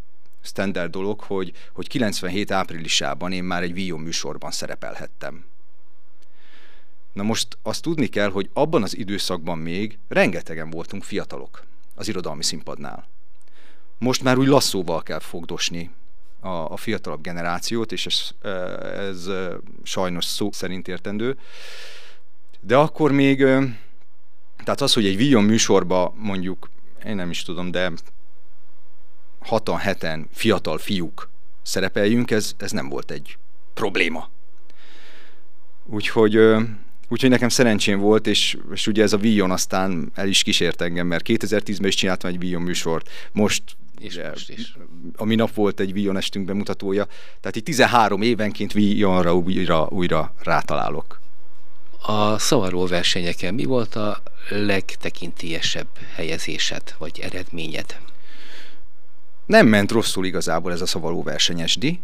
standard 0.42 0.92
dolog, 0.92 1.20
hogy, 1.20 1.52
hogy 1.74 1.88
97 1.88 2.52
áprilisában 2.52 3.32
én 3.32 3.44
már 3.44 3.64
egy 3.64 3.74
Vion 3.74 4.00
műsorban 4.00 4.52
szerepelhettem. 4.52 5.46
Na 7.14 7.24
most 7.24 7.58
azt 7.62 7.82
tudni 7.82 8.08
kell, 8.08 8.30
hogy 8.30 8.50
abban 8.54 8.84
az 8.84 8.98
időszakban 8.98 9.58
még 9.58 9.98
rengetegen 10.08 10.70
voltunk 10.70 11.04
fiatalok 11.04 11.66
az 11.98 12.08
irodalmi 12.08 12.44
színpadnál. 12.44 13.08
Most 13.98 14.24
már 14.24 14.38
úgy 14.38 14.48
lasszóval 14.48 15.04
kell 15.04 15.20
fogdosni 15.20 15.92
a, 16.40 16.48
a 16.48 16.78
fiatalabb 16.78 17.22
generációt, 17.22 17.92
és 17.92 18.06
ez, 18.06 18.32
ez 18.98 19.30
sajnos 19.84 20.26
szó 20.26 20.52
szerint 20.52 20.88
értendő. 20.88 21.38
De 22.60 22.78
akkor 22.78 23.12
még, 23.12 23.38
tehát 24.64 24.82
az, 24.82 24.94
hogy 24.94 25.06
egy 25.06 25.18
Vion 25.18 25.44
műsorba 25.44 26.14
mondjuk, 26.18 26.70
én 27.06 27.16
nem 27.16 27.30
is 27.30 27.44
tudom, 27.44 27.72
de 27.72 27.92
6-7 29.50 30.26
fiatal 30.32 30.78
fiúk 30.78 31.30
szerepeljünk, 31.62 32.32
ez, 32.32 32.54
ez 32.58 32.72
nem 32.72 32.90
volt 32.90 33.12
egy 33.12 33.38
probléma. 33.74 34.30
Úgyhogy 35.86 36.40
Úgyhogy 37.08 37.30
nekem 37.30 37.50
szerencsém 37.50 38.00
volt, 38.00 38.28
és, 38.28 38.58
és 38.74 38.88
ugye 38.88 39.04
ez 39.04 39.14
a 39.14 39.18
Vion 39.18 39.52
aztán 39.52 40.12
el 40.16 40.28
is 40.28 40.44
kísért 40.44 40.82
engem, 40.82 41.08
mert 41.08 41.26
2010-ben 41.28 41.88
is 41.88 41.96
csináltam 41.96 42.30
egy 42.30 42.40
Vion 42.40 42.62
műsort, 42.62 43.10
most 43.32 43.64
és 44.00 44.14
ugye, 44.14 44.30
most 44.30 44.50
is. 44.50 44.78
A 45.16 45.26
minap 45.26 45.54
volt 45.54 45.80
egy 45.80 45.94
Vion 45.94 46.18
estünk 46.18 46.46
bemutatója, 46.46 47.08
tehát 47.40 47.56
itt 47.56 47.66
13 47.66 48.22
évenként 48.22 48.74
Vionra 48.74 49.36
újra, 49.36 49.88
újra 49.90 50.34
rátalálok. 50.44 51.20
A 52.02 52.40
szavaró 52.40 52.86
versenyeken 52.86 53.54
mi 53.54 53.64
volt 53.64 53.96
a 53.96 54.22
legtekintélyesebb 54.50 55.88
helyezésed, 56.16 56.96
vagy 56.98 57.20
eredményed? 57.20 58.00
Nem 59.46 59.68
ment 59.68 59.92
rosszul 59.92 60.26
igazából 60.26 60.72
ez 60.72 60.82
a 60.82 60.86
szavaló 60.86 61.24
versenyesdi. 61.24 62.00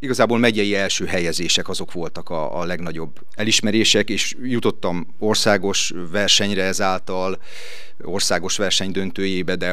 Igazából 0.00 0.38
megyei 0.38 0.74
első 0.74 1.06
helyezések 1.06 1.68
azok 1.68 1.92
voltak 1.92 2.30
a, 2.30 2.60
a 2.60 2.64
legnagyobb 2.64 3.20
elismerések, 3.34 4.10
és 4.10 4.36
jutottam 4.42 5.14
országos 5.18 5.92
versenyre 6.10 6.62
ezáltal, 6.62 7.38
országos 8.00 8.56
verseny 8.56 8.90
döntőjébe, 8.90 9.56
de 9.56 9.66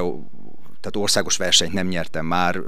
tehát 0.79 1.00
országos 1.00 1.38
versenyt 1.38 1.74
nem 1.74 1.88
nyertem 1.88 2.25
már, 2.25 2.62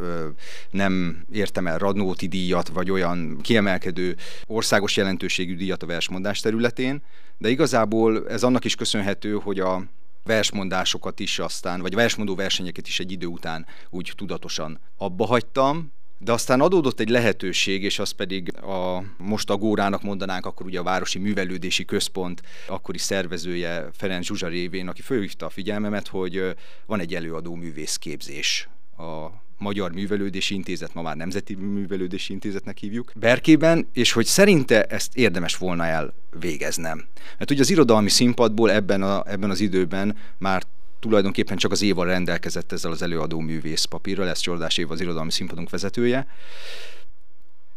nem 0.71 1.23
értem 1.31 1.67
el 1.67 1.77
Radnóti 1.77 2.27
díjat, 2.27 2.67
vagy 2.67 2.91
olyan 2.91 3.39
kiemelkedő 3.41 4.15
országos 4.45 4.97
jelentőségű 4.97 5.55
díjat 5.55 5.83
a 5.83 5.85
versmondás 5.85 6.39
területén, 6.39 7.01
de 7.37 7.49
igazából 7.49 8.29
ez 8.29 8.43
annak 8.43 8.65
is 8.65 8.75
köszönhető, 8.75 9.33
hogy 9.33 9.59
a 9.59 9.83
versmondásokat 10.23 11.19
is 11.19 11.39
aztán, 11.39 11.81
vagy 11.81 11.95
versmondó 11.95 12.35
versenyeket 12.35 12.87
is 12.87 12.99
egy 12.99 13.11
idő 13.11 13.25
után 13.25 13.65
úgy 13.89 14.13
tudatosan 14.15 14.79
abba 14.97 15.25
hagytam, 15.25 15.91
de 16.17 16.31
aztán 16.31 16.61
adódott 16.61 16.99
egy 16.99 17.09
lehetőség, 17.09 17.83
és 17.83 17.99
az 17.99 18.11
pedig 18.11 18.55
a 18.55 19.03
most 19.17 19.49
a 19.49 19.57
Górának 19.57 20.01
mondanánk, 20.01 20.45
akkor 20.45 20.65
ugye 20.65 20.79
a 20.79 20.83
Városi 20.83 21.19
Művelődési 21.19 21.85
Központ 21.85 22.41
akkori 22.67 22.97
szervezője 22.97 23.89
Ferenc 23.93 24.25
Zsuzsa 24.25 24.47
révén, 24.47 24.87
aki 24.87 25.01
fölhívta 25.01 25.45
a 25.45 25.49
figyelmemet, 25.49 26.07
hogy 26.07 26.55
van 26.85 26.99
egy 26.99 27.15
előadó 27.15 27.55
művészképzés 27.55 28.69
a 28.97 29.27
Magyar 29.57 29.91
Művelődési 29.91 30.53
Intézet, 30.53 30.93
ma 30.93 31.01
már 31.01 31.15
Nemzeti 31.15 31.55
Művelődési 31.55 32.33
Intézetnek 32.33 32.77
hívjuk, 32.77 33.11
Berkében, 33.15 33.87
és 33.93 34.11
hogy 34.11 34.25
szerinte 34.25 34.83
ezt 34.83 35.15
érdemes 35.15 35.57
volna 35.57 35.85
elvégeznem. 35.85 37.05
Mert 37.37 37.51
ugye 37.51 37.61
az 37.61 37.69
irodalmi 37.69 38.09
színpadból 38.09 38.71
ebben, 38.71 39.01
a, 39.01 39.23
ebben 39.27 39.49
az 39.49 39.59
időben 39.59 40.15
már 40.37 40.63
tulajdonképpen 40.99 41.57
csak 41.57 41.71
az 41.71 41.81
Éva 41.81 42.03
rendelkezett 42.03 42.71
ezzel 42.71 42.91
az 42.91 43.01
előadó 43.01 43.39
művész 43.39 43.83
papírral, 43.83 44.27
ez 44.27 44.39
Csordás 44.39 44.77
Éva 44.77 44.93
az 44.93 45.01
irodalmi 45.01 45.31
színpadunk 45.31 45.69
vezetője. 45.69 46.27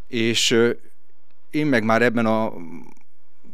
És 0.09 0.57
én 1.51 1.67
meg 1.67 1.85
már 1.85 2.03
ebben 2.03 2.27
a 2.27 2.53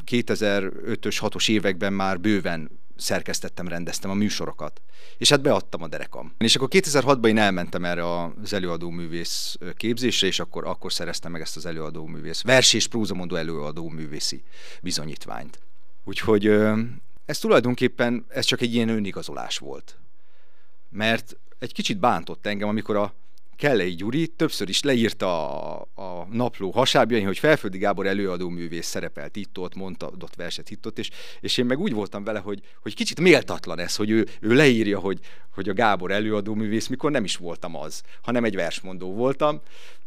2005-ös, 0.06 1.16
6-os 1.20 1.48
években 1.48 1.92
már 1.92 2.20
bőven 2.20 2.70
szerkesztettem, 2.96 3.68
rendeztem 3.68 4.10
a 4.10 4.14
műsorokat. 4.14 4.80
És 5.18 5.28
hát 5.28 5.42
beadtam 5.42 5.82
a 5.82 5.88
derekam. 5.88 6.34
És 6.38 6.56
akkor 6.56 6.68
2006-ban 6.70 7.26
én 7.26 7.38
elmentem 7.38 7.84
erre 7.84 8.20
az 8.20 8.52
előadó 8.52 8.90
művész 8.90 9.56
képzésre, 9.76 10.26
és 10.26 10.40
akkor, 10.40 10.66
akkor 10.66 10.92
szereztem 10.92 11.32
meg 11.32 11.40
ezt 11.40 11.56
az 11.56 11.66
előadó 11.66 12.06
művész, 12.06 12.42
vers 12.42 12.72
és 12.72 12.86
prózamondó 12.86 13.36
előadó 13.36 13.88
művészi 13.88 14.42
bizonyítványt. 14.82 15.58
Úgyhogy 16.04 16.46
ez 17.26 17.38
tulajdonképpen 17.38 18.24
ez 18.28 18.44
csak 18.44 18.60
egy 18.60 18.74
ilyen 18.74 18.88
önigazolás 18.88 19.58
volt. 19.58 19.98
Mert 20.90 21.36
egy 21.58 21.72
kicsit 21.72 21.98
bántott 21.98 22.46
engem, 22.46 22.68
amikor 22.68 22.96
a 22.96 23.14
Kellei 23.56 23.94
Gyuri 23.94 24.28
többször 24.28 24.68
is 24.68 24.82
leírta 24.82 25.60
a, 25.60 25.88
a 25.94 26.26
napló 26.30 26.70
hasábjain, 26.70 27.26
hogy 27.26 27.38
Felföldi 27.38 27.78
Gábor 27.78 28.06
előadó 28.06 28.48
művész 28.48 28.86
szerepelt 28.86 29.36
itt-ott, 29.36 29.74
mondta 29.74 30.06
adott 30.06 30.34
verset 30.34 30.70
itt-ott, 30.70 30.98
és, 30.98 31.10
és 31.40 31.58
én 31.58 31.66
meg 31.66 31.78
úgy 31.78 31.92
voltam 31.92 32.24
vele, 32.24 32.38
hogy, 32.38 32.60
hogy 32.82 32.94
kicsit 32.94 33.20
méltatlan 33.20 33.78
ez, 33.78 33.96
hogy 33.96 34.10
ő, 34.10 34.26
ő 34.40 34.54
leírja, 34.54 34.98
hogy, 34.98 35.20
hogy 35.54 35.68
a 35.68 35.74
Gábor 35.74 36.10
előadó 36.10 36.54
művész, 36.54 36.86
mikor 36.86 37.10
nem 37.10 37.24
is 37.24 37.36
voltam 37.36 37.76
az, 37.76 38.02
hanem 38.22 38.44
egy 38.44 38.54
versmondó 38.54 39.12
voltam, 39.14 39.60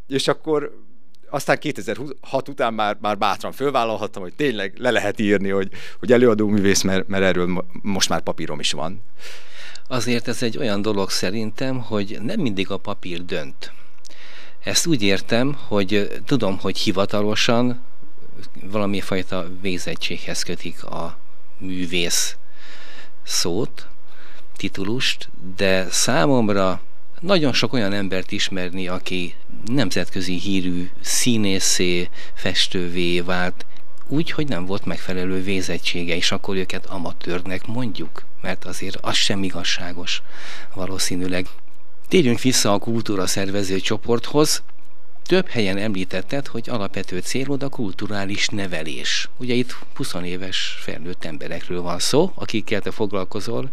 és 0.08 0.28
akkor 0.28 0.84
aztán 1.30 1.60
2006 1.60 2.48
után 2.48 2.74
már, 2.74 2.98
már 3.02 3.18
bátran 3.18 3.52
fölvállalhattam, 3.52 4.22
hogy 4.22 4.34
tényleg 4.34 4.74
le 4.78 4.92
lehet 4.92 5.20
írni, 5.20 5.50
hogy, 5.50 5.70
hogy 6.00 6.12
előadó 6.12 6.48
művész, 6.48 6.82
mert, 6.82 7.08
mert 7.08 7.24
erről 7.24 7.64
most 7.82 8.10
már 8.10 8.22
papírom 8.22 8.60
is 8.60 8.72
van. 8.72 9.02
Azért 9.88 10.28
ez 10.28 10.44
egy 10.44 10.58
olyan 10.58 10.82
dolog 10.82 11.10
szerintem, 11.10 11.82
hogy 11.82 12.18
nem 12.22 12.40
mindig 12.40 12.72
a 12.72 12.78
papír 12.78 13.26
dönt. 13.26 13.72
Ezt 14.64 14.86
úgy 14.86 15.02
értem, 15.02 15.58
hogy 15.68 16.22
tudom, 16.26 16.60
hogy 16.60 16.78
hivatalosan 16.78 17.82
valami 18.64 19.02
fajta 19.02 19.48
végzettséghez 19.62 20.44
kötik 20.44 20.84
a 20.84 21.18
művész 21.58 22.36
szót, 23.24 23.88
titulust, 24.58 25.30
de 25.56 25.88
számomra 25.90 26.82
nagyon 27.20 27.54
sok 27.54 27.74
olyan 27.74 27.94
embert 27.94 28.32
ismerni, 28.32 28.88
aki 28.88 29.36
nemzetközi 29.66 30.40
hírű 30.40 30.90
színészé, 31.02 32.10
festővé 32.34 33.20
vált, 33.20 33.66
úgy, 34.08 34.32
hogy 34.32 34.48
nem 34.48 34.66
volt 34.66 34.86
megfelelő 34.86 35.44
vézettsége, 35.44 36.16
és 36.16 36.32
akkor 36.32 36.56
őket 36.56 36.86
amatőrnek 36.86 37.66
mondjuk, 37.66 38.26
mert 38.42 38.66
azért 38.66 38.96
az 38.96 39.16
sem 39.16 39.44
igazságos 39.44 40.22
valószínűleg. 40.74 41.48
Térjünk 42.08 42.42
vissza 42.42 42.74
a 42.74 42.80
kultúra 42.80 43.28
szervező 43.28 43.80
csoporthoz. 43.80 44.64
Több 45.24 45.48
helyen 45.48 45.78
említetted, 45.78 46.48
hogy 46.48 46.70
alapvető 46.70 47.20
célod 47.20 47.64
a 47.64 47.70
kulturális 47.70 48.48
nevelés. 48.48 49.30
Ugye 49.38 49.54
itt 49.54 49.76
20 49.96 50.14
éves 50.24 50.78
felnőtt 50.82 51.26
emberekről 51.26 51.82
van 51.82 52.00
szó, 52.00 52.32
akikkel 52.36 52.82
te 52.82 52.92
foglalkozol, 52.92 53.72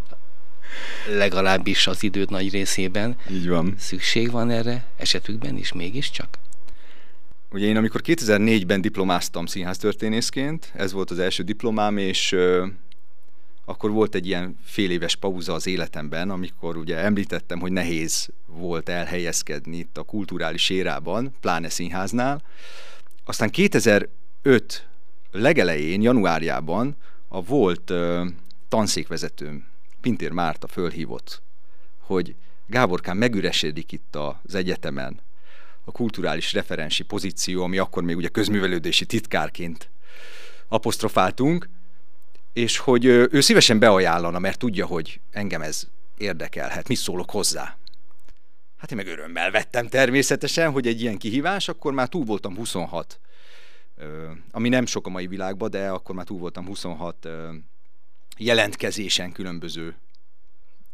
legalábbis 1.08 1.86
az 1.86 2.02
időt 2.02 2.30
nagy 2.30 2.50
részében. 2.50 3.16
Így 3.30 3.48
van. 3.48 3.74
Szükség 3.78 4.30
van 4.30 4.50
erre 4.50 4.84
esetükben 4.96 5.56
is 5.56 5.72
mégiscsak? 5.72 6.38
Ugye 7.50 7.66
én 7.66 7.76
amikor 7.76 8.00
2004-ben 8.04 8.80
diplomáztam 8.80 9.46
színháztörténészként, 9.46 10.72
ez 10.74 10.92
volt 10.92 11.10
az 11.10 11.18
első 11.18 11.42
diplomám, 11.42 11.96
és 11.96 12.32
ö, 12.32 12.66
akkor 13.64 13.90
volt 13.90 14.14
egy 14.14 14.26
ilyen 14.26 14.58
fél 14.64 14.90
éves 14.90 15.16
pauza 15.16 15.52
az 15.52 15.66
életemben, 15.66 16.30
amikor 16.30 16.76
ugye 16.76 16.96
említettem, 16.96 17.60
hogy 17.60 17.72
nehéz 17.72 18.28
volt 18.46 18.88
elhelyezkedni 18.88 19.76
itt 19.76 19.98
a 19.98 20.02
kulturális 20.02 20.70
érában, 20.70 21.34
pláne 21.40 21.68
színháznál. 21.68 22.42
Aztán 23.24 23.50
2005 23.50 24.88
legelején, 25.30 26.02
januárjában 26.02 26.96
a 27.28 27.42
volt 27.42 27.90
ö, 27.90 28.24
tanszékvezetőm, 28.68 29.64
Pintér 30.06 30.30
Márta 30.30 30.66
fölhívott, 30.66 31.42
hogy 31.98 32.34
Gáborkán 32.66 33.16
megüresedik 33.16 33.92
itt 33.92 34.16
az 34.16 34.54
egyetemen 34.54 35.20
a 35.84 35.92
kulturális 35.92 36.52
referensi 36.52 37.02
pozíció, 37.02 37.62
ami 37.62 37.78
akkor 37.78 38.02
még 38.02 38.16
ugye 38.16 38.28
közművelődési 38.28 39.06
titkárként 39.06 39.90
apostrofáltunk, 40.68 41.68
és 42.52 42.78
hogy 42.78 43.04
ő 43.04 43.40
szívesen 43.40 43.78
beajánlana, 43.78 44.38
mert 44.38 44.58
tudja, 44.58 44.86
hogy 44.86 45.20
engem 45.30 45.62
ez 45.62 45.88
érdekelhet, 46.16 46.88
mit 46.88 46.98
szólok 46.98 47.30
hozzá. 47.30 47.76
Hát 48.76 48.90
én 48.90 48.96
meg 48.96 49.06
örömmel 49.06 49.50
vettem 49.50 49.88
természetesen, 49.88 50.70
hogy 50.70 50.86
egy 50.86 51.00
ilyen 51.00 51.18
kihívás, 51.18 51.68
akkor 51.68 51.92
már 51.92 52.08
túl 52.08 52.24
voltam 52.24 52.56
26, 52.56 53.20
ami 54.50 54.68
nem 54.68 54.86
sok 54.86 55.06
a 55.06 55.10
mai 55.10 55.26
világban, 55.26 55.70
de 55.70 55.88
akkor 55.88 56.14
már 56.14 56.24
túl 56.24 56.38
voltam 56.38 56.66
26 56.66 57.28
jelentkezésen 58.36 59.32
különböző. 59.32 59.96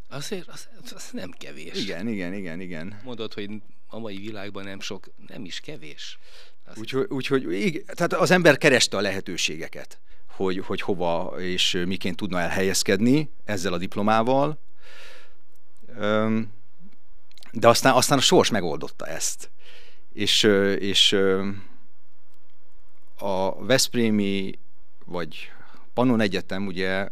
Azért 0.09 0.47
az, 0.47 0.67
az 0.95 1.09
nem 1.11 1.31
kevés. 1.31 1.81
Igen, 1.81 2.07
igen, 2.07 2.33
igen, 2.33 2.61
igen. 2.61 2.99
Mondod, 3.03 3.33
hogy 3.33 3.49
a 3.87 3.99
mai 3.99 4.17
világban 4.17 4.63
nem 4.63 4.79
sok, 4.79 5.09
nem 5.27 5.45
is 5.45 5.59
kevés. 5.59 6.19
Úgyhogy, 6.75 7.05
úgy, 7.09 7.45
úgy, 7.45 7.83
tehát 7.87 8.13
az 8.13 8.31
ember 8.31 8.57
kereste 8.57 8.97
a 8.97 9.01
lehetőségeket, 9.01 9.99
hogy, 10.27 10.59
hogy 10.59 10.81
hova 10.81 11.33
és 11.39 11.83
miként 11.85 12.15
tudna 12.15 12.39
elhelyezkedni 12.39 13.29
ezzel 13.45 13.73
a 13.73 13.77
diplomával. 13.77 14.59
de 17.51 17.67
aztán, 17.67 17.93
aztán 17.93 18.17
a 18.17 18.21
sors 18.21 18.49
megoldotta 18.49 19.07
ezt. 19.07 19.51
És, 20.13 20.43
és 20.79 21.13
a 23.17 23.65
Veszprémi, 23.65 24.59
vagy 25.05 25.51
Pannon 25.93 26.21
Egyetem 26.21 26.65
ugye 26.65 27.09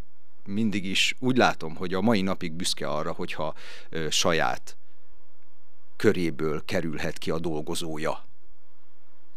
mindig 0.51 0.86
is 0.86 1.15
úgy 1.20 1.38
látom, 1.38 1.75
hogy 1.75 1.93
a 1.93 2.01
mai 2.01 2.22
napig 2.22 2.53
büszke 2.53 2.88
arra, 2.88 3.12
hogyha 3.12 3.53
saját 4.10 4.77
köréből 5.96 6.65
kerülhet 6.65 7.17
ki 7.17 7.31
a 7.31 7.39
dolgozója. 7.39 8.25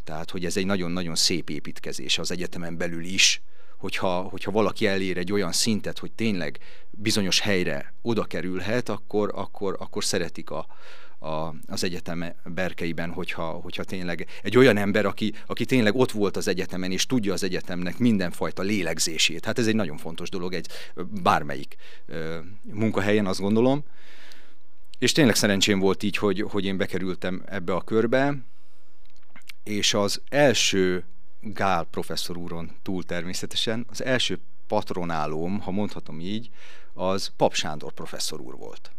Tehát, 0.05 0.31
hogy 0.31 0.45
ez 0.45 0.57
egy 0.57 0.67
nagyon-nagyon 0.67 1.15
szép 1.15 1.51
építkezés 1.51 2.19
az 2.19 2.31
egyetemen 2.31 2.77
belül 2.77 3.05
is, 3.05 3.43
hogyha, 3.79 4.23
hogyha 4.23 4.51
valaki 4.51 4.87
elér 4.87 5.19
egy 5.19 5.33
olyan 5.33 5.53
szintet, 5.53 5.99
hogy 5.99 6.13
tényleg 6.13 6.59
bizonyos 6.91 7.41
helyre 7.41 7.95
oda 8.03 8.25
kerülhet, 8.25 8.89
akkor, 8.89 9.33
akkor, 9.35 9.77
akkor 9.79 10.05
szeretik 10.05 10.51
a, 10.51 10.67
a, 11.25 11.55
az 11.67 11.85
egyetem 11.85 12.25
berkeiben, 12.45 13.11
hogyha, 13.11 13.45
hogyha 13.45 13.85
tényleg 13.85 14.27
egy 14.43 14.57
olyan 14.57 14.77
ember, 14.77 15.07
aki, 15.07 15.35
aki 15.47 15.65
tényleg 15.65 15.95
ott 15.95 16.11
volt 16.11 16.37
az 16.37 16.49
egyetemen, 16.49 16.93
és 16.93 17.07
tudja 17.07 17.33
az 17.33 17.43
egyetemnek 17.43 17.99
mindenfajta 17.99 18.63
lélegzését. 18.63 19.45
Hát 19.45 19.59
ez 19.59 19.67
egy 19.67 19.75
nagyon 19.75 19.97
fontos 19.97 20.29
dolog 20.29 20.55
egy 20.55 20.69
bármelyik 21.23 21.77
munkahelyen, 22.63 23.27
azt 23.27 23.41
gondolom. 23.41 23.85
És 24.99 25.13
tényleg 25.13 25.35
szerencsém 25.35 25.79
volt 25.79 26.03
így, 26.03 26.17
hogy, 26.17 26.41
hogy 26.41 26.65
én 26.65 26.77
bekerültem 26.77 27.43
ebbe 27.47 27.75
a 27.75 27.81
körbe, 27.81 28.35
és 29.63 29.95
az 29.95 30.21
első 30.29 31.05
Gál 31.41 31.85
professzor 31.85 32.37
úron 32.37 32.71
túl 32.83 33.03
természetesen, 33.03 33.87
az 33.91 34.05
első 34.05 34.39
patronálóm, 34.67 35.61
ha 35.61 35.71
mondhatom 35.71 36.21
így, 36.21 36.51
az 36.93 37.33
Pap 37.37 37.55
Sándor 37.55 37.93
professzor 37.93 38.41
úr 38.41 38.57
volt. 38.57 38.91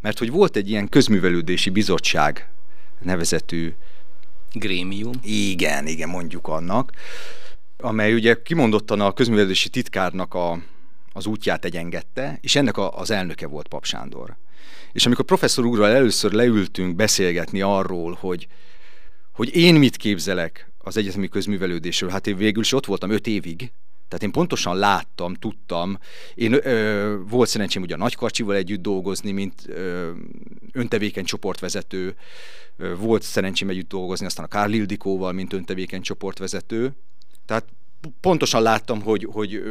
Mert 0.00 0.18
hogy 0.18 0.30
volt 0.30 0.56
egy 0.56 0.68
ilyen 0.70 0.88
közművelődési 0.88 1.70
bizottság 1.70 2.48
nevezetű 3.02 3.74
Grémium. 4.52 5.12
Igen, 5.22 5.86
igen, 5.86 6.08
mondjuk 6.08 6.48
annak, 6.48 6.92
amely 7.76 8.14
ugye 8.14 8.42
kimondottan 8.42 9.00
a 9.00 9.12
közművelődési 9.12 9.68
titkárnak 9.68 10.34
a, 10.34 10.62
az 11.12 11.26
útját 11.26 11.64
egyengette, 11.64 12.38
és 12.40 12.56
ennek 12.56 12.76
a, 12.76 12.98
az 12.98 13.10
elnöke 13.10 13.46
volt 13.46 13.68
Pap 13.68 13.84
Sándor. 13.84 14.36
És 14.92 15.06
amikor 15.06 15.24
professzor 15.24 15.64
úrral 15.64 15.90
először 15.90 16.32
leültünk 16.32 16.96
beszélgetni 16.96 17.60
arról, 17.60 18.16
hogy, 18.20 18.46
hogy 19.32 19.56
én 19.56 19.74
mit 19.74 19.96
képzelek 19.96 20.70
az 20.78 20.96
egyetemi 20.96 21.28
közművelődésről, 21.28 22.10
hát 22.10 22.26
én 22.26 22.36
végül 22.36 22.62
is 22.62 22.72
ott 22.72 22.86
voltam 22.86 23.10
öt 23.10 23.26
évig, 23.26 23.72
tehát 24.08 24.22
én 24.22 24.32
pontosan 24.32 24.76
láttam, 24.76 25.34
tudtam. 25.34 25.98
Én 26.34 26.52
ö, 26.52 27.16
volt 27.28 27.48
szerencsém 27.48 27.82
ugye 27.82 27.94
a 27.94 27.98
Nagykarcsival 27.98 28.54
együtt 28.56 28.82
dolgozni, 28.82 29.30
mint 29.30 29.62
ö, 29.66 30.10
öntevékeny 30.72 31.24
csoportvezető. 31.24 32.16
Ö, 32.76 32.96
volt 32.96 33.22
szerencsém 33.22 33.68
együtt 33.68 33.88
dolgozni 33.88 34.26
aztán 34.26 34.44
a 34.44 34.48
Kárl 34.48 34.72
Ildikóval, 34.72 35.32
mint 35.32 35.52
öntevékeny 35.52 36.02
csoportvezető. 36.02 36.92
Tehát 37.46 37.64
pontosan 38.20 38.62
láttam, 38.62 39.02
hogy, 39.02 39.28
hogy 39.32 39.62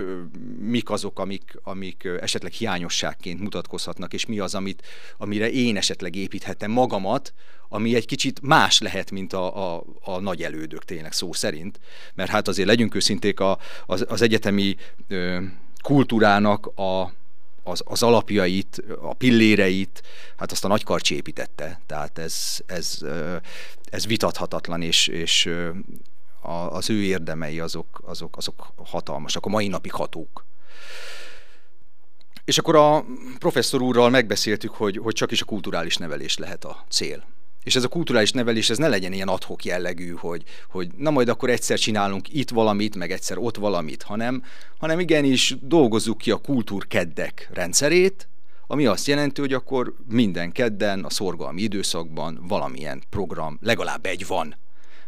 mik 0.60 0.90
azok, 0.90 1.20
amik, 1.20 1.60
amik 1.64 2.08
esetleg 2.22 2.52
hiányosságként 2.52 3.40
mutatkozhatnak, 3.40 4.14
és 4.14 4.26
mi 4.26 4.40
az, 4.40 4.56
amit, 4.56 4.84
amire 5.18 5.52
én 5.52 5.78
esetleg 5.78 6.16
építhetem 6.16 6.72
magamat, 6.72 7.34
ami 7.70 7.96
egy 7.96 8.06
kicsit 8.06 8.42
más 8.42 8.80
lehet, 8.80 9.12
mint 9.12 9.34
a, 9.34 9.76
a, 9.76 9.84
a 10.04 10.20
nagy 10.20 10.44
elődök 10.44 10.86
tényleg 10.86 11.12
szó 11.12 11.34
szerint. 11.34 11.80
Mert 12.14 12.30
hát 12.30 12.48
azért 12.48 12.68
legyünk 12.68 12.96
őszinték, 12.96 13.40
a, 13.40 13.58
az, 13.86 14.06
az 14.08 14.22
egyetemi 14.22 14.76
ö, 15.08 15.42
kultúrának 15.82 16.66
a, 16.66 17.14
az, 17.64 17.82
az 17.86 18.04
alapjait, 18.04 18.84
a 19.02 19.14
pilléreit, 19.14 20.02
hát 20.38 20.52
azt 20.52 20.66
a 20.66 20.68
nagykarcsi 20.68 21.16
építette. 21.16 21.80
Tehát 21.86 22.18
ez, 22.18 22.60
ez, 22.66 23.00
ez 23.90 24.06
vitathatatlan, 24.06 24.82
és, 24.82 25.08
és 25.08 25.50
a, 26.42 26.52
az 26.52 26.90
ő 26.90 27.04
érdemei 27.04 27.60
azok, 27.60 28.02
azok, 28.06 28.38
azok 28.38 28.74
hatalmasak, 28.86 29.46
a 29.46 29.50
mai 29.50 29.68
napig 29.68 29.92
hatók. 29.92 30.46
És 32.46 32.58
akkor 32.58 32.76
a 32.76 33.06
professzor 33.40 33.82
úrral 33.82 34.10
megbeszéltük, 34.10 34.72
hogy, 34.72 34.98
hogy 34.98 35.14
csak 35.14 35.32
is 35.32 35.42
a 35.42 35.46
kulturális 35.46 35.98
nevelés 35.98 36.38
lehet 36.38 36.66
a 36.66 36.86
cél. 36.90 37.24
És 37.64 37.76
ez 37.76 37.84
a 37.84 37.88
kulturális 37.88 38.32
nevelés, 38.32 38.70
ez 38.70 38.78
ne 38.78 38.88
legyen 38.88 39.14
ilyen 39.14 39.28
adhok 39.28 39.66
jellegű, 39.66 40.12
hogy, 40.12 40.44
hogy 40.70 40.90
na 40.98 41.10
majd 41.10 41.30
akkor 41.30 41.50
egyszer 41.50 41.80
csinálunk 41.80 42.34
itt 42.34 42.50
valamit, 42.50 42.96
meg 42.96 43.12
egyszer 43.12 43.38
ott 43.38 43.58
valamit, 43.58 44.04
hanem, 44.04 44.44
hanem 44.78 45.00
igenis 45.00 45.56
dolgozzuk 45.62 46.18
ki 46.18 46.32
a 46.32 46.38
kultúrkeddek 46.38 47.50
rendszerét, 47.54 48.28
ami 48.68 48.86
azt 48.86 49.08
jelenti, 49.08 49.42
hogy 49.42 49.54
akkor 49.54 49.94
minden 50.10 50.52
kedden 50.52 51.04
a 51.04 51.10
szorgalmi 51.10 51.62
időszakban 51.62 52.40
valamilyen 52.48 53.04
program, 53.10 53.58
legalább 53.62 54.06
egy 54.06 54.28
van 54.28 54.56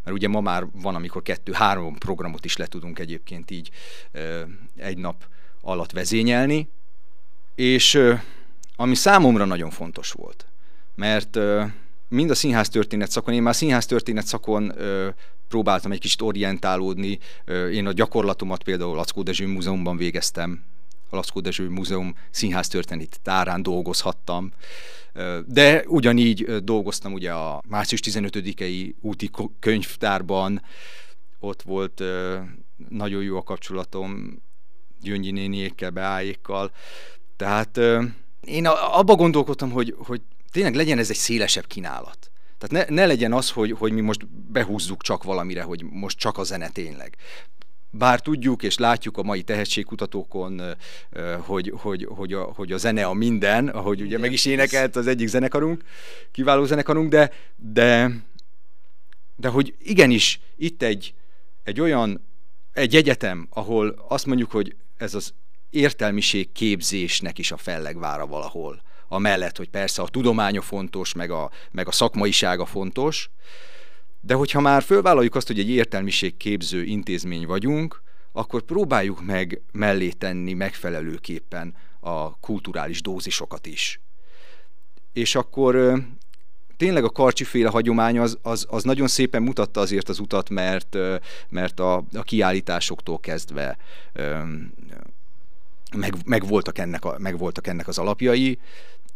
mert 0.03 0.15
ugye 0.15 0.27
ma 0.27 0.41
már 0.41 0.65
van, 0.71 0.95
amikor 0.95 1.21
kettő-három 1.21 1.95
programot 1.95 2.45
is 2.45 2.57
le 2.57 2.65
tudunk 2.65 2.99
egyébként 2.99 3.51
így 3.51 3.69
egy 4.75 4.97
nap 4.97 5.27
alatt 5.61 5.91
vezényelni, 5.91 6.69
és 7.55 7.99
ami 8.75 8.95
számomra 8.95 9.45
nagyon 9.45 9.69
fontos 9.69 10.11
volt, 10.11 10.45
mert 10.95 11.37
mind 12.07 12.29
a 12.29 12.35
színház 12.35 12.69
történet 12.69 13.11
szakon, 13.11 13.33
én 13.33 13.41
már 13.41 13.55
színház 13.55 13.85
történet 13.85 14.25
szakon 14.25 14.73
próbáltam 15.47 15.91
egy 15.91 15.99
kicsit 15.99 16.21
orientálódni. 16.21 17.19
Én 17.71 17.87
a 17.87 17.91
gyakorlatomat 17.91 18.63
például 18.63 18.95
Lackó 18.95 19.21
Dezső 19.21 19.47
Múzeumban 19.47 19.97
végeztem, 19.97 20.63
a 21.09 21.15
Lackó 21.15 21.39
Dezső 21.39 21.69
Múzeum 21.69 22.15
színház 22.31 22.67
történet 22.67 23.19
tárán 23.21 23.63
dolgozhattam. 23.63 24.51
De 25.45 25.83
ugyanígy 25.87 26.63
dolgoztam 26.63 27.13
ugye 27.13 27.31
a 27.31 27.61
március 27.67 28.01
15-i 28.03 28.93
úti 29.01 29.29
könyvtárban, 29.59 30.61
ott 31.39 31.61
volt 31.61 32.03
nagyon 32.89 33.23
jó 33.23 33.37
a 33.37 33.43
kapcsolatom 33.43 34.41
Gyöngyi 35.01 35.31
néniékkel, 35.31 35.89
Beáékkal. 35.89 36.71
Tehát 37.35 37.79
én 38.41 38.65
abba 38.67 39.15
gondolkodtam, 39.15 39.71
hogy, 39.71 39.95
hogy 39.97 40.21
tényleg 40.51 40.75
legyen 40.75 40.97
ez 40.97 41.09
egy 41.09 41.15
szélesebb 41.15 41.67
kínálat. 41.67 42.31
Tehát 42.57 42.87
ne, 42.87 42.95
ne 42.95 43.05
legyen 43.05 43.33
az, 43.33 43.49
hogy, 43.51 43.71
hogy 43.71 43.91
mi 43.91 44.01
most 44.01 44.27
behúzzuk 44.27 45.01
csak 45.01 45.23
valamire, 45.23 45.63
hogy 45.63 45.83
most 45.83 46.17
csak 46.17 46.37
a 46.37 46.43
zene 46.43 46.69
tényleg 46.69 47.17
bár 47.91 48.21
tudjuk 48.21 48.63
és 48.63 48.77
látjuk 48.77 49.17
a 49.17 49.23
mai 49.23 49.41
tehetségkutatókon, 49.41 50.61
hogy, 51.39 51.73
hogy, 51.75 52.07
hogy, 52.09 52.33
a, 52.33 52.41
hogy 52.43 52.71
a 52.71 52.77
zene 52.77 53.05
a 53.05 53.13
minden, 53.13 53.67
ahogy 53.67 54.01
ugye 54.01 54.17
meg 54.17 54.31
is 54.31 54.45
énekelt 54.45 54.95
az 54.95 55.07
egyik 55.07 55.27
zenekarunk, 55.27 55.83
kiváló 56.31 56.65
zenekarunk, 56.65 57.09
de, 57.09 57.31
de, 57.55 58.11
de 59.35 59.47
hogy 59.47 59.75
igenis 59.79 60.39
itt 60.57 60.81
egy, 60.81 61.13
egy 61.63 61.81
olyan, 61.81 62.21
egy 62.73 62.95
egyetem, 62.95 63.47
ahol 63.49 64.05
azt 64.07 64.25
mondjuk, 64.25 64.51
hogy 64.51 64.75
ez 64.97 65.13
az 65.13 65.33
értelmiség 65.69 66.51
képzésnek 66.51 67.37
is 67.37 67.51
a 67.51 67.57
fellegvára 67.57 68.27
valahol. 68.27 68.81
Amellett, 69.07 69.57
hogy 69.57 69.69
persze 69.69 70.01
a 70.01 70.07
tudománya 70.07 70.61
fontos, 70.61 71.13
meg 71.13 71.31
a, 71.31 71.51
meg 71.71 71.87
a 71.87 71.91
szakmaisága 71.91 72.65
fontos, 72.65 73.29
de 74.21 74.33
hogyha 74.33 74.59
már 74.59 74.83
fölvállaljuk 74.83 75.35
azt, 75.35 75.47
hogy 75.47 75.59
egy 75.59 75.69
értelmiség 75.69 76.37
képző 76.37 76.83
intézmény 76.83 77.45
vagyunk, 77.45 78.01
akkor 78.31 78.61
próbáljuk 78.61 79.25
meg 79.25 79.61
mellé 79.71 80.09
tenni 80.09 80.53
megfelelőképpen 80.53 81.75
a 81.99 82.39
kulturális 82.39 83.01
dózisokat 83.01 83.65
is. 83.65 83.99
És 85.13 85.35
akkor 85.35 86.01
tényleg 86.77 87.03
a 87.03 87.09
karcsiféle 87.09 87.69
hagyomány 87.69 88.19
az, 88.19 88.37
az, 88.41 88.65
az 88.69 88.83
nagyon 88.83 89.07
szépen 89.07 89.41
mutatta 89.41 89.79
azért 89.79 90.09
az 90.09 90.19
utat, 90.19 90.49
mert, 90.49 90.97
mert 91.49 91.79
a, 91.79 91.95
a 92.13 92.21
kiállításoktól 92.21 93.19
kezdve 93.19 93.77
meg, 95.95 96.15
meg, 96.25 96.47
voltak 96.47 96.77
ennek 96.77 97.05
a, 97.05 97.15
meg 97.17 97.37
voltak 97.37 97.67
ennek 97.67 97.87
az 97.87 97.97
alapjai, 97.97 98.59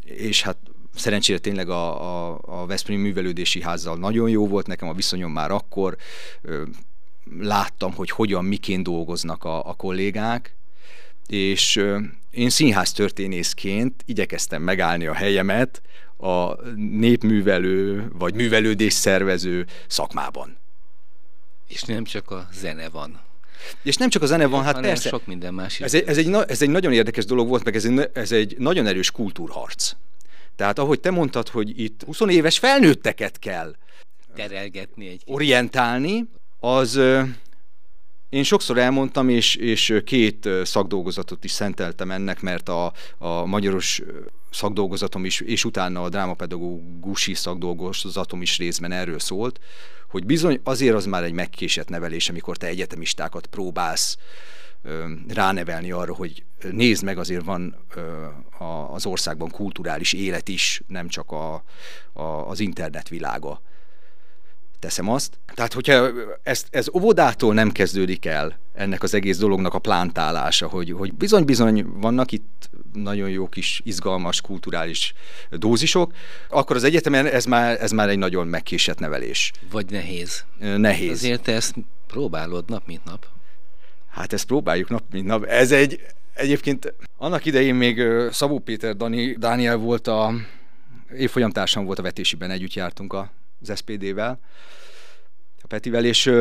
és 0.04 0.42
hát 0.42 0.58
szerencsére 0.96 1.40
tényleg 1.40 1.70
a, 1.70 2.02
a, 2.02 2.40
a 2.42 2.66
Veszprém 2.66 3.00
művelődési 3.00 3.62
házzal 3.62 3.98
nagyon 3.98 4.30
jó 4.30 4.48
volt 4.48 4.68
nekem 4.68 4.88
a 4.88 4.94
viszonyom 4.94 5.32
már 5.32 5.52
akkor, 5.52 5.98
láttam, 7.40 7.94
hogy 7.94 8.10
hogyan, 8.10 8.46
miként 8.46 8.84
dolgoznak 8.84 9.44
a, 9.44 9.70
a 9.70 9.74
kollégák, 9.74 10.56
és 11.28 11.84
én 12.32 12.50
színház 12.50 12.92
történészként 12.92 14.04
igyekeztem 14.06 14.62
megállni 14.62 15.06
a 15.06 15.14
helyemet 15.14 15.82
a 16.18 16.54
népművelő 16.76 18.08
vagy 18.14 18.34
művelődés 18.34 18.94
szervező 18.94 19.66
szakmában. 19.88 20.58
És 21.68 21.82
nem 21.82 22.04
csak 22.04 22.32
a 22.32 22.48
zene 22.54 22.90
van. 22.90 23.20
És 23.84 23.96
nem 23.96 24.10
csak 24.10 24.22
a 24.22 24.26
zene 24.26 24.46
van, 24.46 24.64
hát 24.64 24.80
persze. 24.80 25.10
sok 25.10 25.26
minden 25.26 25.54
más 25.54 25.80
ez 25.80 25.94
egy, 25.94 26.04
ez, 26.08 26.18
egy, 26.18 26.34
ez 26.48 26.62
egy 26.62 26.70
nagyon 26.70 26.94
érdekes 26.94 27.26
dolog 27.26 27.48
volt, 27.48 27.64
meg 27.64 27.76
ez 27.76 27.86
egy, 27.86 28.10
ez 28.14 28.32
egy 28.32 28.56
nagyon 28.58 28.88
erős 28.88 29.12
kultúrharc. 29.12 29.92
Tehát 30.56 30.80
ahogy 30.80 31.00
te 31.00 31.12
mondtad, 31.12 31.50
hogy 31.50 31.80
itt 31.80 32.04
20 32.04 32.20
éves 32.20 32.60
felnőtteket 32.60 33.40
kell 33.40 33.76
terelgetni 34.36 35.08
egy 35.08 35.22
orientálni, 35.26 36.30
az 36.60 37.00
én 38.30 38.44
sokszor 38.44 38.78
elmondtam, 38.78 39.30
és, 39.30 39.56
és 39.56 40.02
két 40.06 40.50
szakdolgozatot 40.64 41.44
is 41.44 41.52
szenteltem 41.52 42.12
ennek, 42.12 42.42
mert 42.42 42.70
a, 42.70 42.94
a 43.18 43.46
magyaros 43.46 44.02
szakdolgozatom 44.52 45.26
is, 45.26 45.40
és 45.40 45.66
utána 45.66 46.04
a 46.04 46.10
drámapedagógusi 46.10 47.34
szakdolgozatom 47.34 48.42
is 48.42 48.58
részben 48.58 48.92
erről 48.92 49.20
szólt, 49.20 49.60
hogy 50.10 50.26
bizony 50.26 50.60
azért 50.64 50.96
az 50.96 51.06
már 51.06 51.24
egy 51.24 51.34
megkésett 51.34 51.90
nevelés, 51.90 52.30
amikor 52.30 52.58
te 52.58 52.68
egyetemistákat 52.68 53.46
próbálsz 53.46 54.18
ránevelni 55.28 55.92
arra, 55.92 56.14
hogy 56.14 56.44
nézd 56.72 57.04
meg, 57.04 57.18
azért 57.18 57.44
van 57.44 57.76
az 58.92 59.06
országban 59.06 59.50
kulturális 59.50 60.14
élet 60.14 60.48
is, 60.48 60.82
nem 60.88 61.08
csak 61.08 61.32
a, 61.32 61.64
a, 62.14 62.24
az 62.24 62.60
internet 62.60 63.10
világa. 63.10 63.62
Teszem 64.80 65.10
azt. 65.10 65.40
Tehát, 65.54 65.74
hogyha 65.74 66.10
ezt, 66.44 66.68
ez 66.72 66.88
óvodától 66.94 67.54
nem 67.54 67.72
kezdődik 67.72 68.26
el 68.26 68.60
ennek 68.74 69.04
az 69.04 69.14
egész 69.14 69.38
dolognak 69.38 69.74
a 69.74 69.80
plántálása, 69.80 70.68
hogy, 70.68 70.92
hogy 70.92 71.14
bizony-bizony 71.14 71.86
vannak 71.86 72.32
itt 72.32 72.70
nagyon 72.94 73.30
jó 73.30 73.50
kis, 73.50 73.82
izgalmas, 73.84 74.42
kulturális 74.42 75.14
dózisok, 75.50 76.14
akkor 76.50 76.76
az 76.76 76.84
egyetemen 76.84 77.26
ez 77.26 77.46
már, 77.46 77.82
ez 77.82 77.92
már 77.92 78.10
egy 78.10 78.18
nagyon 78.18 78.48
megkésett 78.48 79.00
nevelés. 79.00 79.52
Vagy 79.72 79.90
nehéz. 79.90 80.46
Nehéz. 80.60 81.12
Azért 81.12 81.42
te 81.42 81.54
ezt 81.54 81.76
próbálod 82.08 82.70
nap, 82.70 82.88
mint 82.88 83.04
nap. 83.04 83.26
Hát 84.14 84.34
ezt 84.34 84.46
próbáljuk 84.46 84.90
nap, 84.90 85.04
mint 85.12 85.26
nap. 85.26 85.44
Ez 85.44 85.72
egy, 85.72 86.06
egyébként 86.34 86.94
annak 87.18 87.46
idején 87.46 87.76
még 87.76 88.02
Szabó 88.32 88.60
Péter 88.60 88.96
Dani, 88.96 89.34
Dániel 89.34 89.78
volt 89.78 90.08
a 90.08 90.34
évfolyamtársam 91.16 91.86
volt 91.86 92.00
a 92.00 92.02
vetésiben, 92.02 92.52
együtt 92.52 92.74
jártunk 92.74 93.14
az 93.14 93.74
SPD-vel, 93.76 94.40
a 95.62 95.68
Petivel, 95.68 96.06
és 96.06 96.32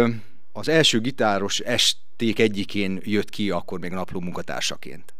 az 0.52 0.68
első 0.68 1.00
gitáros 1.00 1.60
esték 1.60 2.38
egyikén 2.38 3.00
jött 3.04 3.30
ki 3.30 3.50
akkor 3.50 3.80
még 3.80 3.90
napló 3.90 4.20
munkatársaként. 4.20 5.14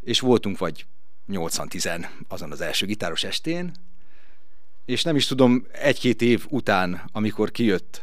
És 0.00 0.20
voltunk 0.20 0.58
vagy 0.58 0.86
80-10 1.28 2.06
azon 2.28 2.52
az 2.52 2.60
első 2.60 2.86
gitáros 2.86 3.24
estén, 3.24 3.72
és 4.84 5.02
nem 5.02 5.16
is 5.16 5.26
tudom, 5.26 5.66
egy-két 5.72 6.22
év 6.22 6.46
után, 6.48 7.02
amikor 7.12 7.50
kijött 7.50 8.02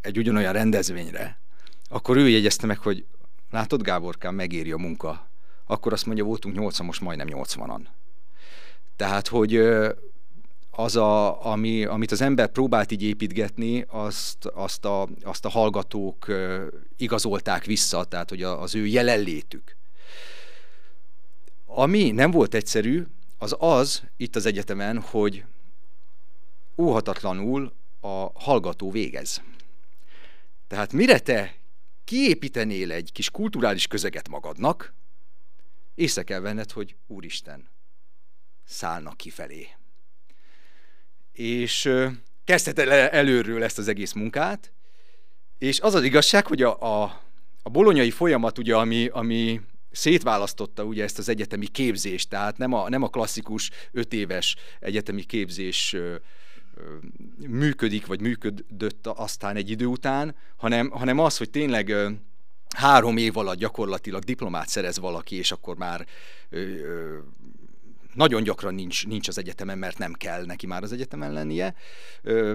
egy 0.00 0.18
ugyanolyan 0.18 0.52
rendezvényre, 0.52 1.40
akkor 1.92 2.16
ő 2.16 2.28
jegyezte 2.28 2.66
meg, 2.66 2.78
hogy 2.78 3.04
látod 3.50 3.82
Gáborkám, 3.82 4.34
megéri 4.34 4.72
a 4.72 4.76
munka. 4.76 5.28
Akkor 5.66 5.92
azt 5.92 6.06
mondja, 6.06 6.24
voltunk 6.24 6.54
80, 6.54 6.86
most 6.86 7.00
majdnem 7.00 7.26
80-an. 7.30 7.80
Tehát, 8.96 9.28
hogy 9.28 9.56
az, 10.70 10.96
a, 10.96 11.44
ami, 11.46 11.84
amit 11.84 12.12
az 12.12 12.20
ember 12.20 12.48
próbált 12.48 12.90
így 12.90 13.02
építgetni, 13.02 13.84
azt, 13.88 14.46
azt, 14.46 14.84
a, 14.84 15.08
azt 15.22 15.44
a 15.44 15.48
hallgatók 15.48 16.26
igazolták 16.96 17.64
vissza, 17.64 18.04
tehát 18.04 18.28
hogy 18.28 18.42
az 18.42 18.74
ő 18.74 18.86
jelenlétük. 18.86 19.76
Ami 21.66 22.10
nem 22.10 22.30
volt 22.30 22.54
egyszerű, 22.54 23.04
az 23.38 23.56
az 23.58 24.02
itt 24.16 24.36
az 24.36 24.46
egyetemen, 24.46 25.00
hogy 25.00 25.44
óhatatlanul 26.76 27.72
a 28.00 28.30
hallgató 28.34 28.90
végez. 28.90 29.42
Tehát 30.68 30.92
mire 30.92 31.18
te 31.18 31.54
kiépítenél 32.12 32.92
egy 32.92 33.12
kis 33.12 33.30
kulturális 33.30 33.86
közeget 33.86 34.28
magadnak, 34.28 34.94
észre 35.94 36.22
kell 36.22 36.40
venned, 36.40 36.70
hogy 36.70 36.96
Úristen, 37.06 37.68
szállnak 38.64 39.16
kifelé. 39.16 39.68
És 41.32 41.90
kezdheted 42.44 42.88
előről 42.88 43.62
ezt 43.62 43.78
az 43.78 43.88
egész 43.88 44.12
munkát, 44.12 44.72
és 45.58 45.80
az 45.80 45.94
az 45.94 46.02
igazság, 46.02 46.46
hogy 46.46 46.62
a, 46.62 47.02
a, 47.02 47.22
a 47.62 47.70
bolonyai 47.70 48.10
folyamat, 48.10 48.58
ugye, 48.58 48.76
ami, 48.76 49.08
ami 49.08 49.60
szétválasztotta 49.90 50.84
ugye 50.84 51.02
ezt 51.02 51.18
az 51.18 51.28
egyetemi 51.28 51.66
képzést, 51.66 52.28
tehát 52.28 52.58
nem 52.58 52.72
a, 52.72 52.88
nem 52.88 53.02
a 53.02 53.08
klasszikus 53.08 53.70
öt 53.92 54.12
éves 54.12 54.56
egyetemi 54.80 55.22
képzés 55.22 55.96
működik, 57.48 58.06
vagy 58.06 58.20
működött 58.20 59.06
aztán 59.06 59.56
egy 59.56 59.70
idő 59.70 59.86
után, 59.86 60.34
hanem, 60.56 60.90
hanem 60.90 61.18
az, 61.18 61.36
hogy 61.36 61.50
tényleg 61.50 61.94
három 62.76 63.16
év 63.16 63.36
alatt 63.36 63.58
gyakorlatilag 63.58 64.22
diplomát 64.22 64.68
szerez 64.68 64.98
valaki, 64.98 65.36
és 65.36 65.52
akkor 65.52 65.76
már 65.76 66.06
nagyon 68.14 68.42
gyakran 68.42 68.74
nincs, 68.74 69.06
nincs 69.06 69.28
az 69.28 69.38
egyetemen, 69.38 69.78
mert 69.78 69.98
nem 69.98 70.12
kell 70.12 70.44
neki 70.44 70.66
már 70.66 70.82
az 70.82 70.92
egyetemen 70.92 71.32
lennie, 71.32 71.74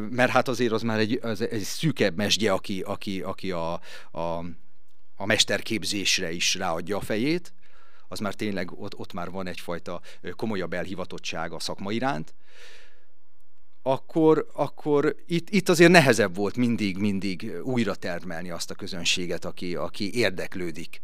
mert 0.09 0.31
hát 0.31 0.47
azért 0.47 0.71
az 0.71 0.81
már 0.81 0.99
egy, 0.99 1.19
az 1.21 1.41
egy 1.41 1.61
szűkebb 1.61 2.15
mesdje, 2.15 2.51
aki, 2.51 2.81
aki, 2.81 3.21
aki 3.21 3.51
a, 3.51 3.73
a, 4.11 4.45
a 5.15 5.25
mesterképzésre 5.25 6.31
is 6.31 6.55
ráadja 6.55 6.97
a 6.97 7.01
fejét, 7.01 7.53
az 8.07 8.19
már 8.19 8.33
tényleg 8.33 8.71
ott, 8.71 8.95
ott 8.97 9.13
már 9.13 9.29
van 9.29 9.47
egyfajta 9.47 10.01
komolyabb 10.35 10.73
elhivatottság 10.73 11.51
a 11.51 11.59
szakma 11.59 11.91
iránt, 11.91 12.33
akkor, 13.91 14.47
akkor 14.53 15.15
itt, 15.27 15.49
itt 15.49 15.69
azért 15.69 15.91
nehezebb 15.91 16.35
volt 16.35 16.55
mindig, 16.55 16.97
mindig 16.97 17.51
újra 17.63 17.95
termelni 17.95 18.49
azt 18.49 18.71
a 18.71 18.75
közönséget, 18.75 19.45
aki, 19.45 19.75
aki 19.75 20.17
érdeklődik 20.17 21.01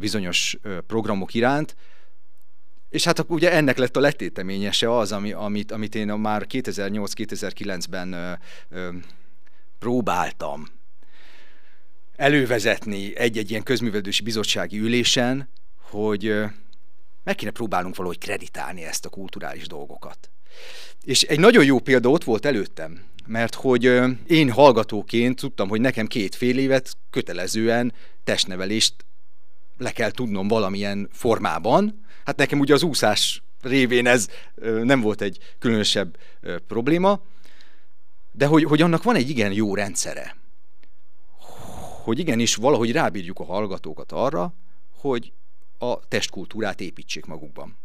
bizonyos 0.00 0.58
programok 0.86 1.34
iránt. 1.34 1.76
És 2.88 3.04
hát 3.04 3.24
ugye 3.28 3.52
ennek 3.52 3.76
lett 3.76 3.96
a 3.96 4.00
letéteményese 4.00 4.96
az, 4.96 5.12
ami, 5.12 5.32
amit, 5.32 5.72
amit 5.72 5.94
én 5.94 6.06
már 6.06 6.46
2008-2009-ben 6.48 8.38
próbáltam 9.78 10.66
elővezetni 12.16 13.16
egy-egy 13.16 13.50
ilyen 13.50 13.62
közművelődési 13.62 14.22
bizottsági 14.22 14.78
ülésen, 14.78 15.48
hogy 15.80 16.34
meg 17.24 17.34
kéne 17.34 17.50
próbálnunk 17.50 17.96
valahogy 17.96 18.18
kreditálni 18.18 18.84
ezt 18.84 19.04
a 19.04 19.08
kulturális 19.08 19.66
dolgokat. 19.66 20.30
És 21.04 21.22
egy 21.22 21.40
nagyon 21.40 21.64
jó 21.64 21.78
példa 21.78 22.08
ott 22.08 22.24
volt 22.24 22.46
előttem, 22.46 23.00
mert 23.26 23.54
hogy 23.54 23.84
én 24.26 24.50
hallgatóként 24.50 25.40
tudtam, 25.40 25.68
hogy 25.68 25.80
nekem 25.80 26.06
két 26.06 26.34
fél 26.34 26.58
évet 26.58 26.96
kötelezően 27.10 27.92
testnevelést 28.24 28.94
le 29.78 29.90
kell 29.92 30.10
tudnom 30.10 30.48
valamilyen 30.48 31.08
formában. 31.12 32.04
Hát 32.24 32.36
nekem 32.36 32.58
ugye 32.58 32.74
az 32.74 32.82
úszás 32.82 33.42
révén 33.62 34.06
ez 34.06 34.28
nem 34.82 35.00
volt 35.00 35.20
egy 35.20 35.38
különösebb 35.58 36.18
probléma, 36.66 37.20
de 38.32 38.46
hogy, 38.46 38.64
hogy 38.64 38.82
annak 38.82 39.02
van 39.02 39.16
egy 39.16 39.30
igen 39.30 39.52
jó 39.52 39.74
rendszere. 39.74 40.36
Hogy 42.02 42.18
igenis 42.18 42.54
valahogy 42.54 42.92
rábírjuk 42.92 43.38
a 43.38 43.44
hallgatókat 43.44 44.12
arra, 44.12 44.52
hogy 44.96 45.32
a 45.78 46.08
testkultúrát 46.08 46.80
építsék 46.80 47.24
magukban. 47.24 47.76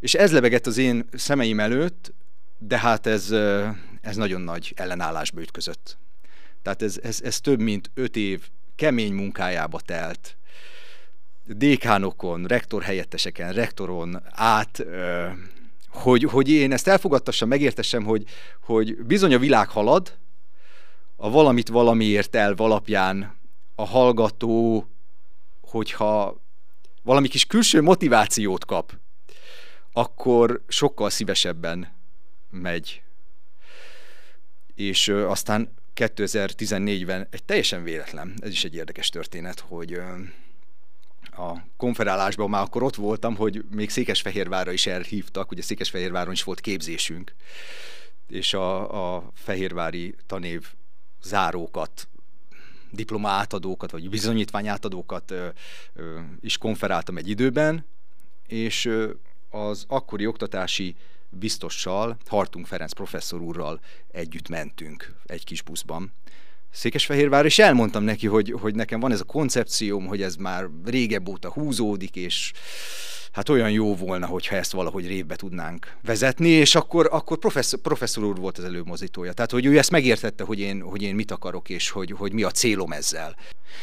És 0.00 0.14
ez 0.14 0.32
lebegett 0.32 0.66
az 0.66 0.76
én 0.76 1.08
szemeim 1.12 1.60
előtt, 1.60 2.12
de 2.58 2.78
hát 2.78 3.06
ez, 3.06 3.30
ez 4.00 4.16
nagyon 4.16 4.40
nagy 4.40 4.72
ellenállásba 4.76 5.40
ütközött. 5.40 5.98
Tehát 6.62 6.82
ez, 6.82 6.98
ez, 7.02 7.20
ez 7.22 7.40
több 7.40 7.60
mint 7.60 7.90
öt 7.94 8.16
év 8.16 8.48
kemény 8.76 9.12
munkájába 9.12 9.80
telt, 9.80 10.36
dékánokon, 11.44 12.44
rektor 12.44 12.82
helyetteseken, 12.82 13.52
rektoron 13.52 14.22
át, 14.30 14.84
hogy, 15.88 16.22
hogy 16.22 16.48
én 16.48 16.72
ezt 16.72 16.88
elfogadtassam, 16.88 17.48
megértessem, 17.48 18.04
hogy, 18.04 18.24
hogy 18.62 18.96
bizony 18.96 19.34
a 19.34 19.38
világ 19.38 19.68
halad, 19.68 20.16
a 21.16 21.30
valamit 21.30 21.68
valamiért 21.68 22.34
el 22.34 22.52
alapján 22.56 23.36
a 23.74 23.86
hallgató, 23.86 24.86
hogyha 25.60 26.40
valami 27.02 27.28
kis 27.28 27.46
külső 27.46 27.82
motivációt 27.82 28.64
kap, 28.64 28.92
akkor 29.98 30.62
sokkal 30.68 31.10
szívesebben 31.10 31.92
megy. 32.50 33.02
És 34.74 35.08
aztán 35.08 35.72
2014-ben 35.94 37.26
egy 37.30 37.44
teljesen 37.44 37.82
véletlen, 37.82 38.34
ez 38.40 38.50
is 38.50 38.64
egy 38.64 38.74
érdekes 38.74 39.08
történet, 39.08 39.60
hogy 39.60 39.92
a 41.30 41.52
konferálásban 41.76 42.50
már 42.50 42.62
akkor 42.62 42.82
ott 42.82 42.94
voltam, 42.94 43.36
hogy 43.36 43.64
még 43.70 43.90
Székesfehérvárra 43.90 44.72
is 44.72 44.86
elhívtak, 44.86 45.50
ugye 45.50 45.62
Székesfehérváron 45.62 46.32
is 46.32 46.42
volt 46.42 46.60
képzésünk, 46.60 47.34
és 48.28 48.54
a, 48.54 49.16
a 49.16 49.30
fehérvári 49.34 50.14
tanév 50.26 50.66
zárókat 51.22 52.08
diploma 52.90 53.28
átadókat, 53.28 53.90
vagy 53.90 54.10
bizonyítvány 54.10 54.68
átadókat 54.68 55.30
ö, 55.30 55.48
ö, 55.94 56.18
is 56.40 56.58
konferáltam 56.58 57.16
egy 57.16 57.28
időben, 57.28 57.84
és 58.46 58.90
az 59.50 59.84
akkori 59.88 60.26
oktatási 60.26 60.96
biztossal, 61.28 62.16
Hartung 62.26 62.66
Ferenc 62.66 62.92
professzor 62.92 63.40
úrral 63.40 63.80
együtt 64.10 64.48
mentünk 64.48 65.14
egy 65.26 65.44
kis 65.44 65.62
buszban, 65.62 66.12
Székesfehérvár, 66.70 67.44
és 67.44 67.58
elmondtam 67.58 68.02
neki, 68.02 68.26
hogy, 68.26 68.54
hogy 68.60 68.74
nekem 68.74 69.00
van 69.00 69.12
ez 69.12 69.20
a 69.20 69.24
koncepcióm, 69.24 70.06
hogy 70.06 70.22
ez 70.22 70.36
már 70.36 70.68
régebb 70.84 71.28
óta 71.28 71.50
húzódik, 71.50 72.16
és 72.16 72.52
hát 73.32 73.48
olyan 73.48 73.70
jó 73.70 73.96
volna, 73.96 74.26
hogyha 74.26 74.56
ezt 74.56 74.72
valahogy 74.72 75.06
révbe 75.06 75.36
tudnánk 75.36 75.96
vezetni, 76.02 76.48
és 76.48 76.74
akkor, 76.74 77.08
akkor 77.10 77.38
professzor, 77.38 77.80
professzor 77.80 78.24
úr 78.24 78.36
volt 78.36 78.58
az 78.58 78.64
előmozítója. 78.64 79.32
Tehát, 79.32 79.50
hogy 79.50 79.66
ő 79.66 79.78
ezt 79.78 79.90
megértette, 79.90 80.44
hogy 80.44 80.60
én, 80.60 80.80
hogy 80.80 81.02
én 81.02 81.14
mit 81.14 81.30
akarok, 81.30 81.68
és 81.68 81.90
hogy, 81.90 82.10
hogy 82.10 82.32
mi 82.32 82.42
a 82.42 82.50
célom 82.50 82.92
ezzel. 82.92 83.36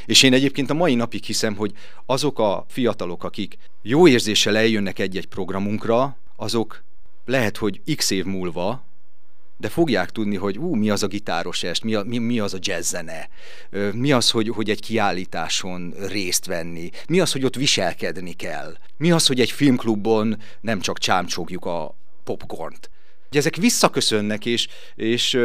És 0.05 0.23
én 0.23 0.33
egyébként 0.33 0.69
a 0.69 0.73
mai 0.73 0.95
napig 0.95 1.23
hiszem, 1.23 1.55
hogy 1.55 1.71
azok 2.05 2.39
a 2.39 2.65
fiatalok, 2.67 3.23
akik 3.23 3.57
jó 3.81 4.07
érzéssel 4.07 4.57
eljönnek 4.57 4.99
egy-egy 4.99 5.27
programunkra, 5.27 6.17
azok 6.35 6.83
lehet, 7.25 7.57
hogy 7.57 7.95
x 7.95 8.09
év 8.09 8.25
múlva 8.25 8.83
de 9.57 9.69
fogják 9.69 10.09
tudni, 10.09 10.35
hogy 10.35 10.57
ú, 10.57 10.73
mi 10.73 10.89
az 10.89 11.03
a 11.03 11.07
gitáros 11.07 11.63
est, 11.63 11.83
mi, 11.83 11.95
a, 11.95 12.03
mi, 12.03 12.17
mi 12.17 12.39
az 12.39 12.53
a 12.53 12.57
jazzzene, 12.61 13.29
mi 13.93 14.11
az, 14.11 14.29
hogy, 14.31 14.49
hogy 14.49 14.69
egy 14.69 14.81
kiállításon 14.81 15.93
részt 16.07 16.45
venni, 16.45 16.89
mi 17.07 17.19
az, 17.19 17.31
hogy 17.31 17.45
ott 17.45 17.55
viselkedni 17.55 18.33
kell, 18.33 18.77
mi 18.97 19.11
az, 19.11 19.27
hogy 19.27 19.39
egy 19.39 19.51
filmklubon 19.51 20.37
nem 20.61 20.79
csak 20.79 20.97
csámcsogjuk 20.97 21.65
a 21.65 21.95
popcornt. 22.23 22.89
Ugye 23.29 23.39
ezek 23.39 23.55
visszaköszönnek, 23.55 24.45
és, 24.45 24.67
és 24.95 25.39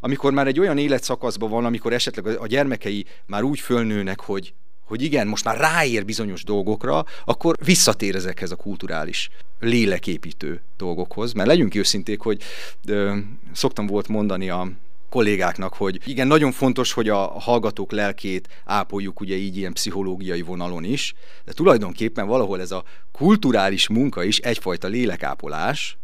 amikor 0.00 0.32
már 0.32 0.46
egy 0.46 0.60
olyan 0.60 0.78
életszakaszban 0.78 1.50
van, 1.50 1.64
amikor 1.64 1.92
esetleg 1.92 2.26
a 2.26 2.46
gyermekei 2.46 3.06
már 3.26 3.42
úgy 3.42 3.60
fölnőnek, 3.60 4.20
hogy, 4.20 4.54
hogy 4.92 5.02
igen, 5.02 5.26
most 5.26 5.44
már 5.44 5.56
ráér 5.56 6.04
bizonyos 6.04 6.44
dolgokra, 6.44 7.04
akkor 7.24 7.56
visszatér 7.64 8.14
ezekhez 8.14 8.50
a 8.50 8.56
kulturális 8.56 9.30
léleképítő 9.60 10.62
dolgokhoz. 10.76 11.32
Mert 11.32 11.48
legyünk 11.48 11.74
őszinték, 11.74 12.20
hogy 12.20 12.42
ö, 12.86 13.16
szoktam 13.52 13.86
volt 13.86 14.08
mondani 14.08 14.50
a 14.50 14.68
kollégáknak, 15.08 15.74
hogy 15.74 16.00
igen, 16.04 16.26
nagyon 16.26 16.52
fontos, 16.52 16.92
hogy 16.92 17.08
a 17.08 17.18
hallgatók 17.18 17.92
lelkét 17.92 18.48
ápoljuk 18.64 19.20
ugye 19.20 19.36
így 19.36 19.56
ilyen 19.56 19.72
pszichológiai 19.72 20.42
vonalon 20.42 20.84
is, 20.84 21.14
de 21.44 21.52
tulajdonképpen 21.52 22.26
valahol 22.26 22.60
ez 22.60 22.70
a 22.70 22.84
kulturális 23.12 23.88
munka 23.88 24.22
is 24.22 24.38
egyfajta 24.38 24.88
lélekápolás, 24.88 25.96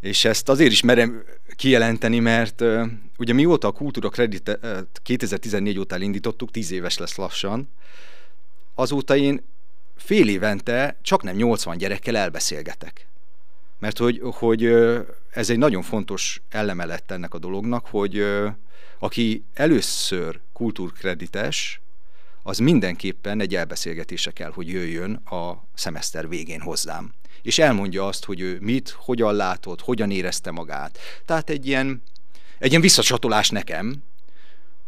és 0.00 0.24
ezt 0.24 0.48
azért 0.48 0.72
is 0.72 0.82
merem 0.82 1.24
kijelenteni, 1.56 2.18
mert 2.18 2.64
ugye 3.18 3.32
mióta 3.32 3.68
a 3.68 3.72
Kultúra 3.72 4.08
Kredit 4.08 4.58
uh, 4.62 4.78
2014 5.02 5.78
óta 5.78 5.94
elindítottuk, 5.94 6.50
10 6.50 6.70
éves 6.70 6.98
lesz 6.98 7.16
lassan, 7.16 7.68
azóta 8.74 9.16
én 9.16 9.44
fél 9.96 10.28
évente 10.28 10.96
csak 11.02 11.22
nem 11.22 11.36
80 11.36 11.78
gyerekkel 11.78 12.16
elbeszélgetek. 12.16 13.06
Mert 13.78 13.98
hogy, 13.98 14.20
hogy 14.22 14.64
ez 15.30 15.50
egy 15.50 15.58
nagyon 15.58 15.82
fontos 15.82 16.42
eleme 16.48 16.84
lett 16.84 17.10
ennek 17.10 17.34
a 17.34 17.38
dolognak, 17.38 17.86
hogy 17.86 18.24
aki 18.98 19.44
először 19.54 20.40
kultúrkredites, 20.52 21.80
az 22.42 22.58
mindenképpen 22.58 23.40
egy 23.40 23.54
elbeszélgetése 23.54 24.30
kell, 24.30 24.50
hogy 24.50 24.68
jöjjön 24.68 25.12
a 25.14 25.64
szemeszter 25.74 26.28
végén 26.28 26.60
hozzám 26.60 27.12
és 27.48 27.58
elmondja 27.58 28.06
azt, 28.06 28.24
hogy 28.24 28.40
ő 28.40 28.58
mit, 28.60 28.90
hogyan 28.98 29.34
látott, 29.34 29.80
hogyan 29.80 30.10
érezte 30.10 30.50
magát. 30.50 30.98
Tehát 31.24 31.50
egy 31.50 31.66
ilyen, 31.66 32.02
egy 32.58 32.70
ilyen 32.70 32.80
visszacsatolás 32.80 33.50
nekem, 33.50 34.02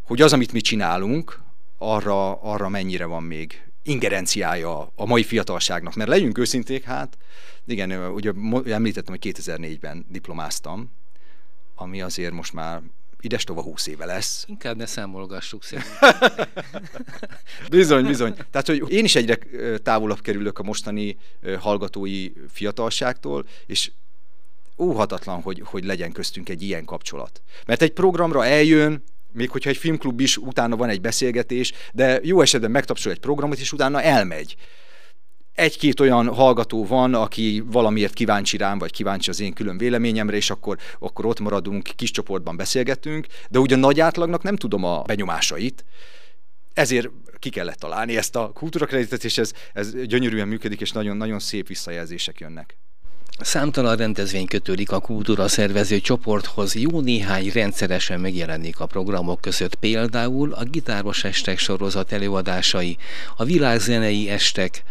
hogy 0.02 0.20
az, 0.20 0.32
amit 0.32 0.52
mi 0.52 0.60
csinálunk, 0.60 1.40
arra, 1.78 2.40
arra 2.40 2.68
mennyire 2.68 3.04
van 3.04 3.22
még 3.22 3.62
ingerenciája 3.82 4.92
a 4.94 5.06
mai 5.06 5.22
fiatalságnak. 5.22 5.94
Mert 5.94 6.08
legyünk 6.08 6.38
őszinték, 6.38 6.84
hát 6.84 7.18
igen, 7.66 8.12
ugye 8.12 8.32
említettem, 8.66 9.16
hogy 9.20 9.34
2004-ben 9.36 10.06
diplomáztam, 10.08 10.90
ami 11.74 12.02
azért 12.02 12.32
most 12.32 12.52
már 12.52 12.82
ides 13.20 13.44
tova 13.44 13.62
20 13.62 13.86
éve 13.86 14.04
lesz. 14.04 14.44
Inkább 14.48 14.76
ne 14.76 14.86
számolgassuk 14.86 15.62
szerintem. 15.64 16.30
bizony, 17.70 18.04
bizony. 18.06 18.34
Tehát, 18.50 18.66
hogy 18.66 18.84
én 18.88 19.04
is 19.04 19.14
egyre 19.14 19.38
távolabb 19.82 20.20
kerülök 20.20 20.58
a 20.58 20.62
mostani 20.62 21.16
hallgatói 21.58 22.28
fiatalságtól, 22.52 23.46
és 23.66 23.90
óhatatlan, 24.78 25.42
hogy, 25.42 25.62
hogy 25.64 25.84
legyen 25.84 26.12
köztünk 26.12 26.48
egy 26.48 26.62
ilyen 26.62 26.84
kapcsolat. 26.84 27.42
Mert 27.66 27.82
egy 27.82 27.92
programra 27.92 28.46
eljön, 28.46 29.02
még 29.32 29.50
hogyha 29.50 29.70
egy 29.70 29.76
filmklub 29.76 30.20
is, 30.20 30.36
utána 30.36 30.76
van 30.76 30.88
egy 30.88 31.00
beszélgetés, 31.00 31.72
de 31.92 32.20
jó 32.22 32.40
esetben 32.40 32.70
megtapsol 32.70 33.12
egy 33.12 33.18
programot, 33.18 33.58
és 33.58 33.72
utána 33.72 34.02
elmegy 34.02 34.56
egy-két 35.60 36.00
olyan 36.00 36.34
hallgató 36.34 36.86
van, 36.86 37.14
aki 37.14 37.62
valamiért 37.66 38.14
kíváncsi 38.14 38.56
rám, 38.56 38.78
vagy 38.78 38.92
kíváncsi 38.92 39.30
az 39.30 39.40
én 39.40 39.52
külön 39.52 39.78
véleményemre, 39.78 40.36
és 40.36 40.50
akkor, 40.50 40.78
akkor 40.98 41.26
ott 41.26 41.40
maradunk, 41.40 41.88
kis 41.96 42.10
csoportban 42.10 42.56
beszélgetünk, 42.56 43.26
de 43.50 43.58
ugye 43.58 43.76
nagy 43.76 44.00
átlagnak 44.00 44.42
nem 44.42 44.56
tudom 44.56 44.84
a 44.84 45.02
benyomásait, 45.02 45.84
ezért 46.72 47.08
ki 47.38 47.50
kellett 47.50 47.78
találni 47.78 48.16
ezt 48.16 48.36
a 48.36 48.50
kultúrakreditet, 48.54 49.24
és 49.24 49.38
ez, 49.38 49.52
ez 49.72 50.02
gyönyörűen 50.04 50.48
működik, 50.48 50.80
és 50.80 50.92
nagyon-nagyon 50.92 51.38
szép 51.38 51.66
visszajelzések 51.66 52.40
jönnek. 52.40 52.78
Számtalan 53.42 53.96
rendezvény 53.96 54.46
kötődik 54.46 54.92
a 54.92 55.00
kultúra 55.00 55.48
szervező 55.48 56.00
csoporthoz, 56.00 56.74
jó 56.74 57.00
néhány 57.00 57.50
rendszeresen 57.54 58.20
megjelenik 58.20 58.80
a 58.80 58.86
programok 58.86 59.40
között, 59.40 59.74
például 59.74 60.52
a 60.52 60.64
gitáros 60.64 61.24
estek 61.24 61.58
sorozat 61.58 62.12
előadásai, 62.12 62.96
a 63.36 63.44
világzenei 63.44 64.28
estek, 64.28 64.82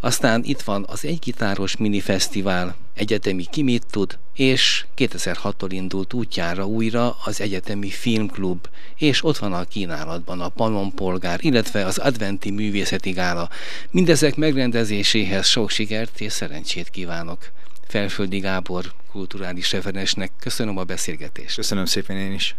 aztán 0.00 0.44
itt 0.44 0.60
van 0.60 0.84
az 0.88 1.04
egygitáros 1.04 1.76
minifesztivál, 1.76 2.76
egyetemi 2.94 3.44
kimit 3.50 3.86
tud, 3.90 4.18
és 4.34 4.86
2006-tól 4.96 5.68
indult 5.68 6.12
útjára 6.12 6.66
újra 6.66 7.16
az 7.24 7.40
egyetemi 7.40 7.90
filmklub, 7.90 8.66
és 8.96 9.24
ott 9.24 9.38
van 9.38 9.52
a 9.52 9.64
kínálatban 9.64 10.40
a 10.40 10.52
Polgár, 10.94 11.38
illetve 11.42 11.84
az 11.84 11.98
adventi 11.98 12.50
művészeti 12.50 13.10
gála. 13.10 13.48
Mindezek 13.90 14.36
megrendezéséhez 14.36 15.46
sok 15.46 15.70
sikert 15.70 16.20
és 16.20 16.32
szerencsét 16.32 16.90
kívánok! 16.90 17.38
Felföldi 17.86 18.38
Gábor 18.38 18.92
kulturális 19.10 19.72
referensnek. 19.72 20.30
Köszönöm 20.40 20.78
a 20.78 20.84
beszélgetést. 20.84 21.54
Köszönöm 21.54 21.84
szépen 21.84 22.16
én 22.16 22.32
is. 22.32 22.56